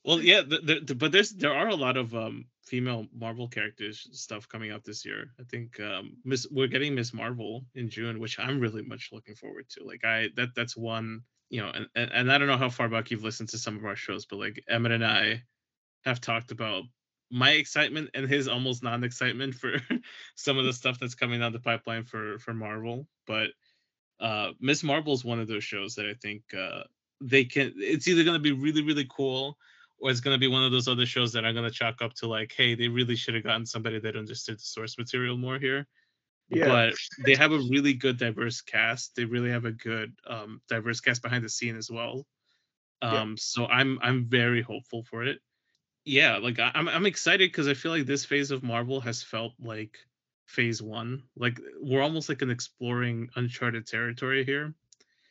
[0.04, 3.48] well, yeah, the, the, the- but there's there are a lot of um female Marvel
[3.48, 5.30] characters stuff coming out this year.
[5.40, 9.36] I think um Miss we're getting Miss Marvel in June, which I'm really much looking
[9.36, 9.84] forward to.
[9.84, 12.88] Like I that that's one you know, and, and, and I don't know how far
[12.88, 15.42] back you've listened to some of our shows, but like Emmett and I
[16.04, 16.82] have talked about
[17.30, 19.76] my excitement and his almost non-excitement for
[20.34, 23.06] some of the stuff that's coming down the pipeline for for Marvel.
[23.26, 23.50] But
[24.20, 26.82] uh Miss Marvel's one of those shows that I think uh
[27.20, 29.56] they can it's either going to be really really cool
[29.98, 32.02] or it's going to be one of those other shows that i'm going to chalk
[32.02, 35.36] up to like hey they really should have gotten somebody that understood the source material
[35.36, 35.86] more here.
[36.48, 36.68] Yeah.
[36.68, 36.94] but
[37.24, 39.16] they have a really good diverse cast.
[39.16, 42.24] They really have a good um, diverse cast behind the scene as well.
[43.02, 43.22] Yeah.
[43.22, 45.38] um so i'm i'm very hopeful for it.
[46.04, 49.52] Yeah like i'm, I'm excited because i feel like this phase of marvel has felt
[49.58, 49.98] like
[50.46, 51.24] phase one.
[51.36, 54.74] Like we're almost like an exploring uncharted territory here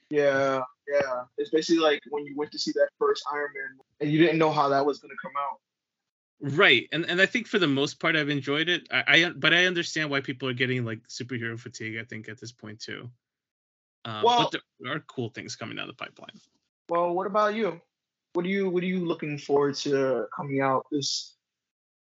[0.09, 1.23] Yeah, yeah.
[1.37, 4.37] It's basically like when you went to see that first Iron Man and you didn't
[4.37, 5.59] know how that was gonna come out.
[6.41, 8.87] Right, and and I think for the most part I've enjoyed it.
[8.91, 11.97] I, I but I understand why people are getting like superhero fatigue.
[11.97, 13.09] I think at this point too.
[14.03, 16.39] Uh, Well- but there are cool things coming down the pipeline.
[16.89, 17.81] Well, what about you?
[18.33, 21.35] What are you what are you looking forward to coming out this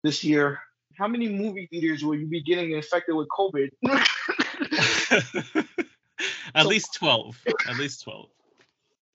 [0.02, 0.58] this year?
[0.98, 3.68] How many movie theaters will you be getting infected with COVID?
[6.54, 7.42] at So- least twelve.
[7.68, 8.28] At least twelve.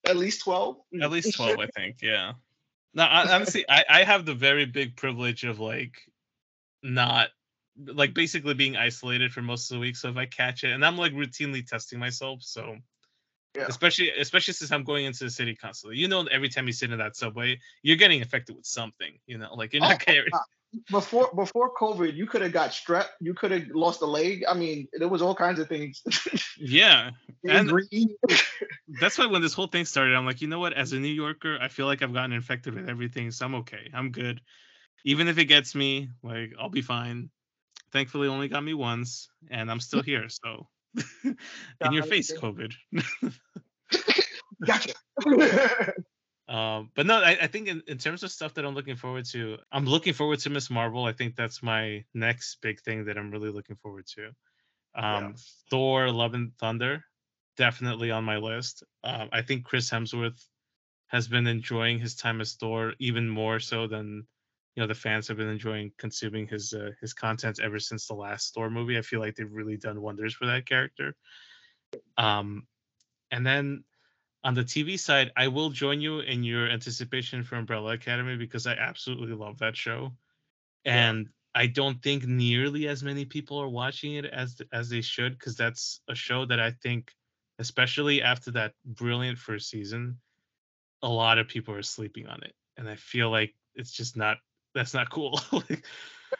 [0.05, 0.77] At least twelve.
[1.01, 1.35] At least mm.
[1.35, 1.97] twelve, I think.
[2.01, 2.33] Yeah.
[2.93, 5.95] Now, I, honestly, I I have the very big privilege of like
[6.83, 7.29] not
[7.77, 9.95] like basically being isolated for most of the week.
[9.95, 12.77] So if I catch it, and I'm like routinely testing myself, so
[13.55, 13.65] Yeah.
[13.67, 15.97] especially especially since I'm going into the city constantly.
[15.97, 19.19] You know, every time you sit in that subway, you're getting infected with something.
[19.27, 20.31] You know, like you're not Oh, carrying.
[20.91, 23.05] Before before COVID, you could have got strep.
[23.20, 24.43] You could have lost a leg.
[24.47, 26.01] I mean, there was all kinds of things.
[26.59, 27.11] Yeah,
[27.47, 27.72] And-
[28.99, 30.74] that's why when this whole thing started, I'm like, you know what?
[30.74, 33.91] As a New Yorker, I feel like I've gotten infected with everything, so I'm okay.
[33.93, 34.41] I'm good.
[35.05, 37.30] Even if it gets me, like I'll be fine.
[37.91, 40.28] Thankfully, it only got me once, and I'm still here.
[40.30, 40.68] So,
[41.24, 42.34] in your face.
[42.34, 42.74] COVID.
[44.65, 44.93] gotcha.
[46.47, 49.25] Um, but no, I, I think in, in terms of stuff that I'm looking forward
[49.31, 51.03] to, I'm looking forward to Miss Marvel.
[51.03, 54.31] I think that's my next big thing that I'm really looking forward to.
[54.95, 55.35] Um,
[55.69, 57.03] Thor: Love and Thunder,
[57.57, 58.83] definitely on my list.
[59.03, 60.41] Um, I think Chris Hemsworth
[61.07, 64.25] has been enjoying his time as Thor even more so than
[64.75, 68.13] you know the fans have been enjoying consuming his uh, his content ever since the
[68.13, 68.97] last Thor movie.
[68.97, 71.13] I feel like they've really done wonders for that character.
[72.17, 72.67] Um,
[73.31, 73.83] and then
[74.47, 78.65] on the TV side, I will join you in your anticipation for Umbrella Academy because
[78.65, 80.13] I absolutely love that show,
[80.85, 85.37] and I don't think nearly as many people are watching it as as they should
[85.37, 87.13] because that's a show that I think,
[87.59, 90.17] especially after that brilliant first season,
[91.01, 94.37] a lot of people are sleeping on it, and I feel like it's just not
[94.73, 95.41] that's not cool.
[95.51, 95.83] like,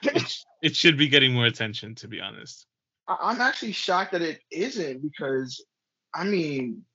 [0.04, 2.68] it, it should be getting more attention, to be honest.
[3.10, 5.62] I'm actually shocked that it isn't because,
[6.16, 6.86] I mean,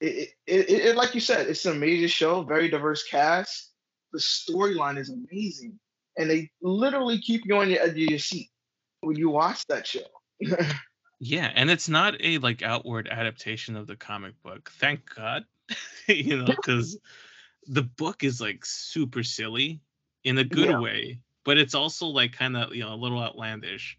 [0.00, 3.72] it, it, it, it like you said, it's an amazing show, very diverse cast.
[4.12, 5.78] The storyline is amazing
[6.16, 8.50] and they literally keep you on the edge of your seat
[9.00, 10.00] when you watch that show.
[11.20, 14.70] yeah, and it's not a like outward adaptation of the comic book.
[14.78, 15.44] Thank God,
[16.08, 16.98] you know, because
[17.66, 19.80] the book is like super silly
[20.24, 20.80] in a good yeah.
[20.80, 23.98] way, but it's also like kind of you know a little outlandish.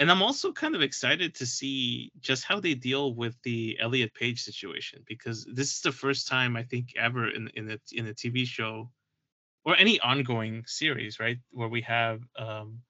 [0.00, 4.12] And I'm also kind of excited to see just how they deal with the Elliot
[4.12, 8.08] Page situation because this is the first time I think ever in in a in
[8.08, 8.90] a TV show
[9.64, 12.80] or any ongoing series, right, where we have um,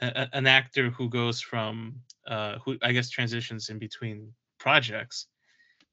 [0.00, 5.26] a, an actor who goes from uh, who I guess transitions in between projects.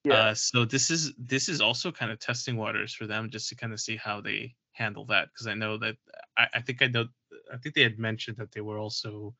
[0.04, 0.14] Yeah.
[0.14, 3.56] Uh, so this is this is also kind of testing waters for them just to
[3.56, 5.96] kind of see how they handle that because I know that
[6.38, 7.06] I, I think I know
[7.54, 9.34] I think they had mentioned that they were also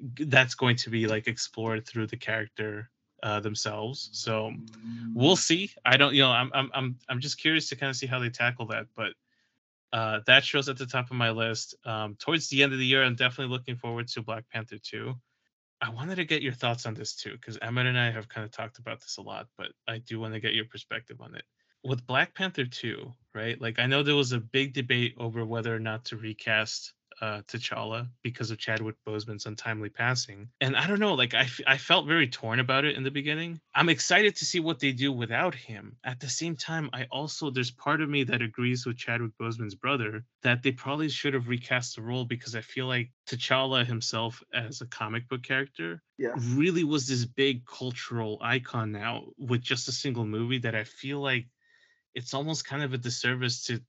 [0.00, 2.90] that's going to be like explored through the character
[3.22, 4.10] uh, themselves.
[4.12, 4.52] So
[5.14, 5.70] we'll see.
[5.84, 8.18] I don't, you know, I'm I'm I'm I'm just curious to kind of see how
[8.18, 8.86] they tackle that.
[8.94, 9.12] But
[9.92, 11.74] uh, that show's at the top of my list.
[11.84, 15.14] Um, towards the end of the year, I'm definitely looking forward to Black Panther 2.
[15.80, 18.44] I wanted to get your thoughts on this too, because Emmett and I have kind
[18.44, 21.34] of talked about this a lot, but I do want to get your perspective on
[21.34, 21.44] it.
[21.84, 23.60] With Black Panther 2, right?
[23.60, 27.42] Like, I know there was a big debate over whether or not to recast uh,
[27.48, 30.48] T'Challa because of Chadwick Boseman's untimely passing.
[30.60, 33.10] And I don't know, like I, f- I felt very torn about it in the
[33.10, 33.60] beginning.
[33.74, 35.96] I'm excited to see what they do without him.
[36.04, 39.74] At the same time, I also there's part of me that agrees with Chadwick Boseman's
[39.74, 44.42] brother that they probably should have recast the role because I feel like T'Challa himself
[44.52, 46.32] as a comic book character yeah.
[46.36, 51.20] really was this big cultural icon now with just a single movie that I feel
[51.20, 51.46] like
[52.14, 53.80] it's almost kind of a disservice to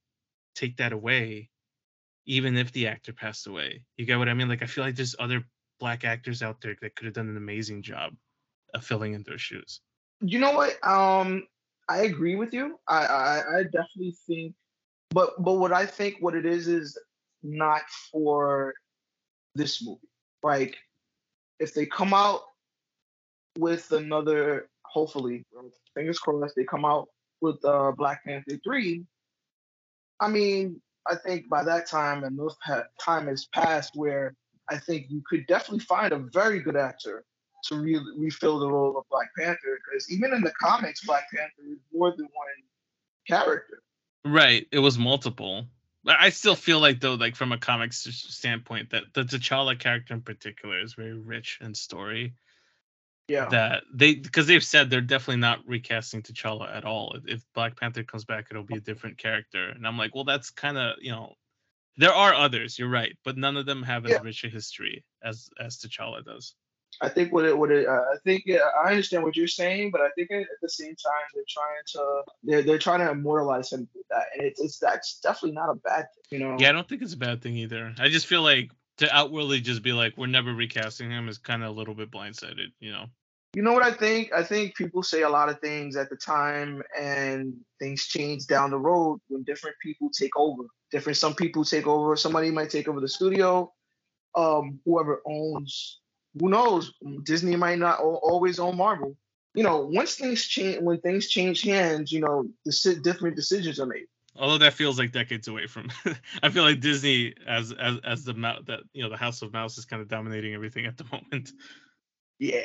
[0.54, 1.50] take that away
[2.28, 3.82] even if the actor passed away.
[3.96, 4.48] You get what I mean?
[4.48, 5.42] Like I feel like there's other
[5.80, 8.12] black actors out there that could have done an amazing job
[8.74, 9.80] of filling in those shoes.
[10.20, 10.76] You know what?
[10.86, 11.46] Um,
[11.88, 12.78] I agree with you.
[12.86, 14.54] I, I, I definitely think,
[15.10, 16.98] but but what I think what it is is
[17.42, 18.74] not for
[19.54, 20.00] this movie.
[20.42, 20.76] Like
[21.58, 22.42] if they come out
[23.56, 25.46] with another, hopefully,
[25.94, 27.08] fingers crossed, they come out
[27.40, 29.06] with uh, Black Panther three.
[30.20, 32.54] I mean, I think by that time, enough
[33.00, 34.34] time has passed where
[34.68, 37.24] I think you could definitely find a very good actor
[37.64, 39.78] to re- refill the role of Black Panther.
[39.84, 42.46] Because even in the comics, Black Panther is more than one
[43.26, 43.82] character.
[44.24, 44.66] Right.
[44.70, 45.66] It was multiple.
[46.06, 50.22] I still feel like though, like from a comics standpoint, that the T'Challa character in
[50.22, 52.34] particular is very rich in story
[53.28, 57.16] yeah that they because they've said they're definitely not recasting T'Challa at all.
[57.26, 60.50] If Black Panther comes back, it'll be a different character, and I'm like, well, that's
[60.50, 61.34] kind of you know,
[61.96, 64.20] there are others, you're right, but none of them have as yeah.
[64.22, 66.54] rich a history as as T'Challa does.
[67.00, 69.90] I think what it what it uh, I think yeah, I understand what you're saying,
[69.90, 73.72] but I think at the same time they're trying to they're they're trying to immortalize
[73.72, 76.56] him with that, and it's it's that's definitely not a bad thing, you know.
[76.58, 77.94] Yeah, I don't think it's a bad thing either.
[77.98, 81.62] I just feel like to outwardly just be like we're never recasting him is kind
[81.62, 83.06] of a little bit blindsided, you know.
[83.54, 84.32] You know what I think?
[84.32, 88.70] I think people say a lot of things at the time and things change down
[88.70, 90.64] the road when different people take over.
[90.90, 93.72] Different some people take over, somebody might take over the studio.
[94.34, 96.00] Um, whoever owns
[96.38, 96.92] who knows?
[97.24, 99.16] Disney might not always own Marvel.
[99.54, 103.86] You know, once things change when things change hands, you know, the different decisions are
[103.86, 104.06] made
[104.36, 105.88] although that feels like decades away from
[106.42, 108.32] i feel like disney as as as the
[108.66, 111.50] that you know the house of mouse is kind of dominating everything at the moment
[112.38, 112.60] yeah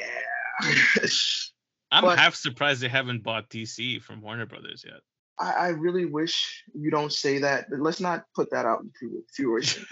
[1.92, 5.02] I'm but half surprised they haven't bought DC from Warner Brothers yet.
[5.40, 7.66] I, I, really wish you don't say that.
[7.70, 9.80] Let's not put that out into viewers.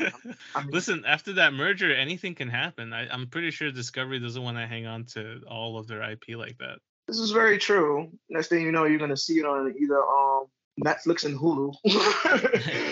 [0.56, 2.94] I mean, Listen, after that merger, anything can happen.
[2.94, 6.36] I, am pretty sure Discovery doesn't want to hang on to all of their IP
[6.36, 6.78] like that.
[7.08, 8.10] This is very true.
[8.30, 10.46] Next thing you know, you're gonna see it on either um
[10.84, 11.74] Netflix and Hulu.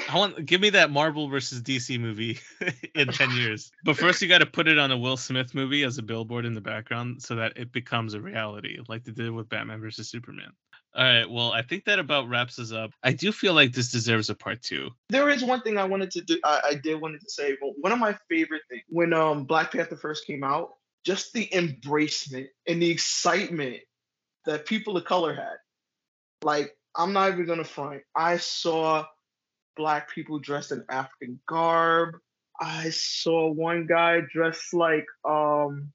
[0.10, 2.40] I want give me that Marvel versus DC movie
[2.96, 3.72] in 10 years.
[3.84, 6.46] But first you got to put it on a Will Smith movie as a billboard
[6.46, 10.10] in the background so that it becomes a reality like they did with Batman versus
[10.10, 10.52] Superman.
[10.96, 12.92] All right, well, I think that about wraps us up.
[13.04, 14.90] I do feel like this deserves a part 2.
[15.10, 17.72] There is one thing I wanted to do I, I did wanted to say, but
[17.80, 20.72] one of my favorite things when um Black Panther first came out,
[21.06, 23.78] just the embracement and the excitement
[24.46, 25.58] that people of color had.
[26.44, 28.02] Like I'm not even gonna front.
[28.14, 29.06] I saw
[29.78, 32.16] black people dressed in African garb.
[32.60, 35.94] I saw one guy dressed like um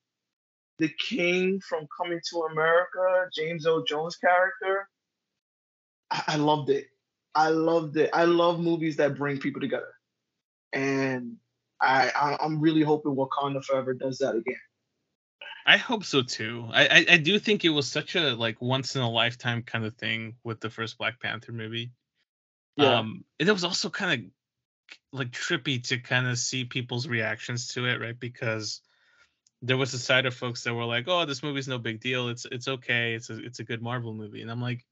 [0.78, 4.89] the king from Coming to America, James Earl Jones character.
[6.10, 6.86] I, I loved it.
[7.35, 8.10] I loved it.
[8.14, 9.93] I love movies that bring people together.
[10.72, 11.36] And
[11.82, 14.56] I, I I'm really hoping Wakanda Forever does that again.
[15.66, 16.69] I hope so too.
[16.73, 19.85] I, I, I do think it was such a like once in a lifetime kind
[19.85, 21.91] of thing with the first Black Panther movie.
[22.77, 22.99] Yeah.
[22.99, 24.31] Um, and it was also kind of
[25.12, 28.19] like trippy to kind of see people's reactions to it, right?
[28.19, 28.82] Because
[29.62, 32.28] there was a side of folks that were like, "Oh, this movie's no big deal.
[32.28, 33.15] It's it's okay.
[33.15, 34.85] It's a it's a good Marvel movie." And I'm like,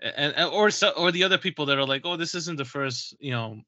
[0.00, 2.66] and, and or so, or the other people that are like, "Oh, this isn't the
[2.66, 3.62] first you know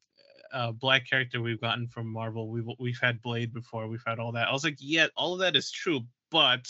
[0.53, 2.49] uh, black character we've gotten from Marvel.
[2.49, 3.87] We've we've had Blade before.
[3.87, 4.47] We've had all that.
[4.47, 6.67] I was like, yeah, all of that is true, but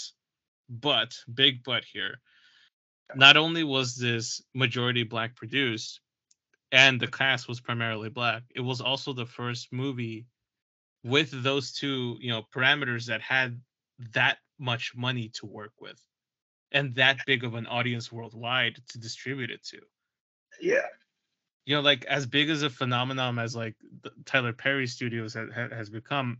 [0.70, 2.20] but big but here.
[3.14, 5.99] Not only was this majority black produced,
[6.72, 10.28] and the cast was primarily black, it was also the first movie
[11.03, 13.60] with those two, you know, parameters that had
[14.14, 16.02] that much money to work with
[16.72, 19.80] and that big of an audience worldwide to distribute it to.
[20.62, 20.88] Yeah
[21.66, 23.76] you know, like as big as a phenomenon as like
[24.26, 26.40] Tyler Perry Studios has, has become,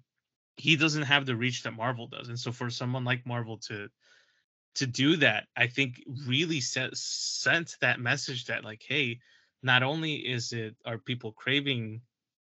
[0.58, 3.88] he doesn't have the reach that Marvel does, and so for someone like Marvel to
[4.76, 9.20] to do that, I think really set, sent that message that like, hey,
[9.62, 12.02] not only is it are people craving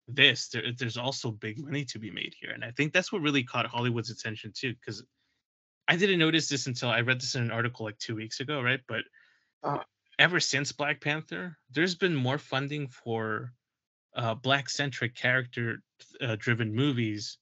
[0.08, 3.22] this, there, there's also big money to be made here, and I think that's what
[3.22, 5.02] really caught Hollywood's attention too, because
[5.86, 8.60] I didn't notice this until I read this in an article like two weeks ago,
[8.60, 8.80] right?
[8.86, 9.04] But
[9.62, 9.78] uh,
[10.18, 13.52] ever since Black Panther, there's been more funding for
[14.14, 15.82] uh, black centric character
[16.20, 17.38] uh, driven movies,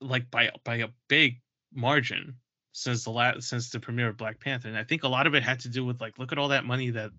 [0.00, 1.40] like by by a big
[1.72, 2.36] margin
[2.72, 5.34] since the last since the premiere of Black Panther, and I think a lot of
[5.34, 7.10] it had to do with like look at all that money that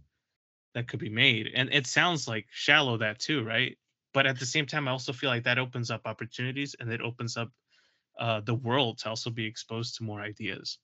[0.74, 3.78] that could be made, and it sounds like shallow that too, right?
[4.14, 7.02] But at the same time, I also feel like that opens up opportunities and it
[7.02, 7.50] opens up
[8.20, 10.78] uh, the world to also be exposed to more ideas.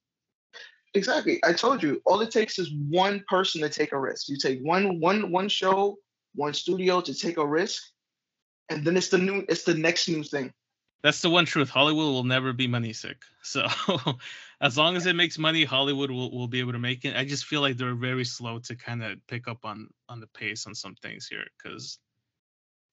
[0.98, 1.40] Exactly.
[1.44, 4.30] I told you, all it takes is one person to take a risk.
[4.30, 5.98] You take one one one show,
[6.34, 7.84] one studio to take a risk,
[8.70, 10.52] and then it's the new it's the next new thing.
[11.04, 11.70] That's the one truth.
[11.70, 13.22] Hollywood will never be money sick.
[13.44, 13.66] So
[14.60, 17.16] as long as it makes money, Hollywood will, will be able to make it.
[17.16, 20.28] I just feel like they're very slow to kind of pick up on on the
[20.28, 22.00] pace on some things here because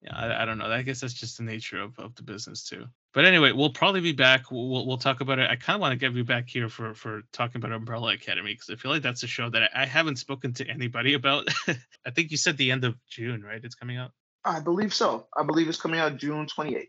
[0.02, 0.66] yeah, I, I, don't know.
[0.66, 2.84] I guess that's just the nature of, of the business too.
[3.14, 4.50] But anyway, we'll probably be back.
[4.50, 5.48] We'll, we'll talk about it.
[5.48, 8.52] I kind of want to get you back here for for talking about Umbrella Academy
[8.52, 11.48] because I feel like that's a show that I, I haven't spoken to anybody about.
[11.68, 13.60] I think you said the end of June, right?
[13.62, 14.10] It's coming out.
[14.44, 15.26] I believe so.
[15.36, 16.88] I believe it's coming out June 28th.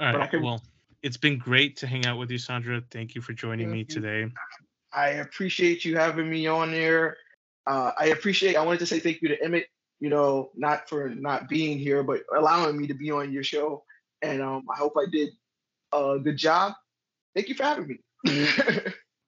[0.00, 0.30] All right.
[0.30, 0.42] Can...
[0.42, 0.62] Well,
[1.02, 2.82] it's been great to hang out with you, Sandra.
[2.90, 4.26] Thank you for joining me today.
[4.92, 7.18] I appreciate you having me on there.
[7.66, 8.56] Uh, I appreciate.
[8.56, 9.66] I wanted to say thank you to Emmett
[10.00, 13.84] you know, not for not being here, but allowing me to be on your show.
[14.22, 15.30] And um, I hope I did
[15.92, 16.74] a good job.
[17.34, 17.98] Thank you for having me.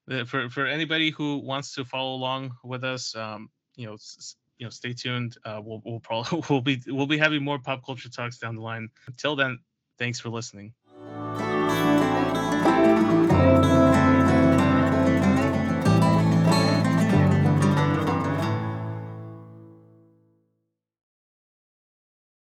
[0.09, 4.35] Uh, for for anybody who wants to follow along with us, um, you know, s-
[4.57, 5.37] you know, stay tuned.
[5.45, 8.61] Uh, we'll we'll probably we'll be we'll be having more pop culture talks down the
[8.61, 8.89] line.
[9.07, 9.59] Until then,
[9.97, 10.73] thanks for listening.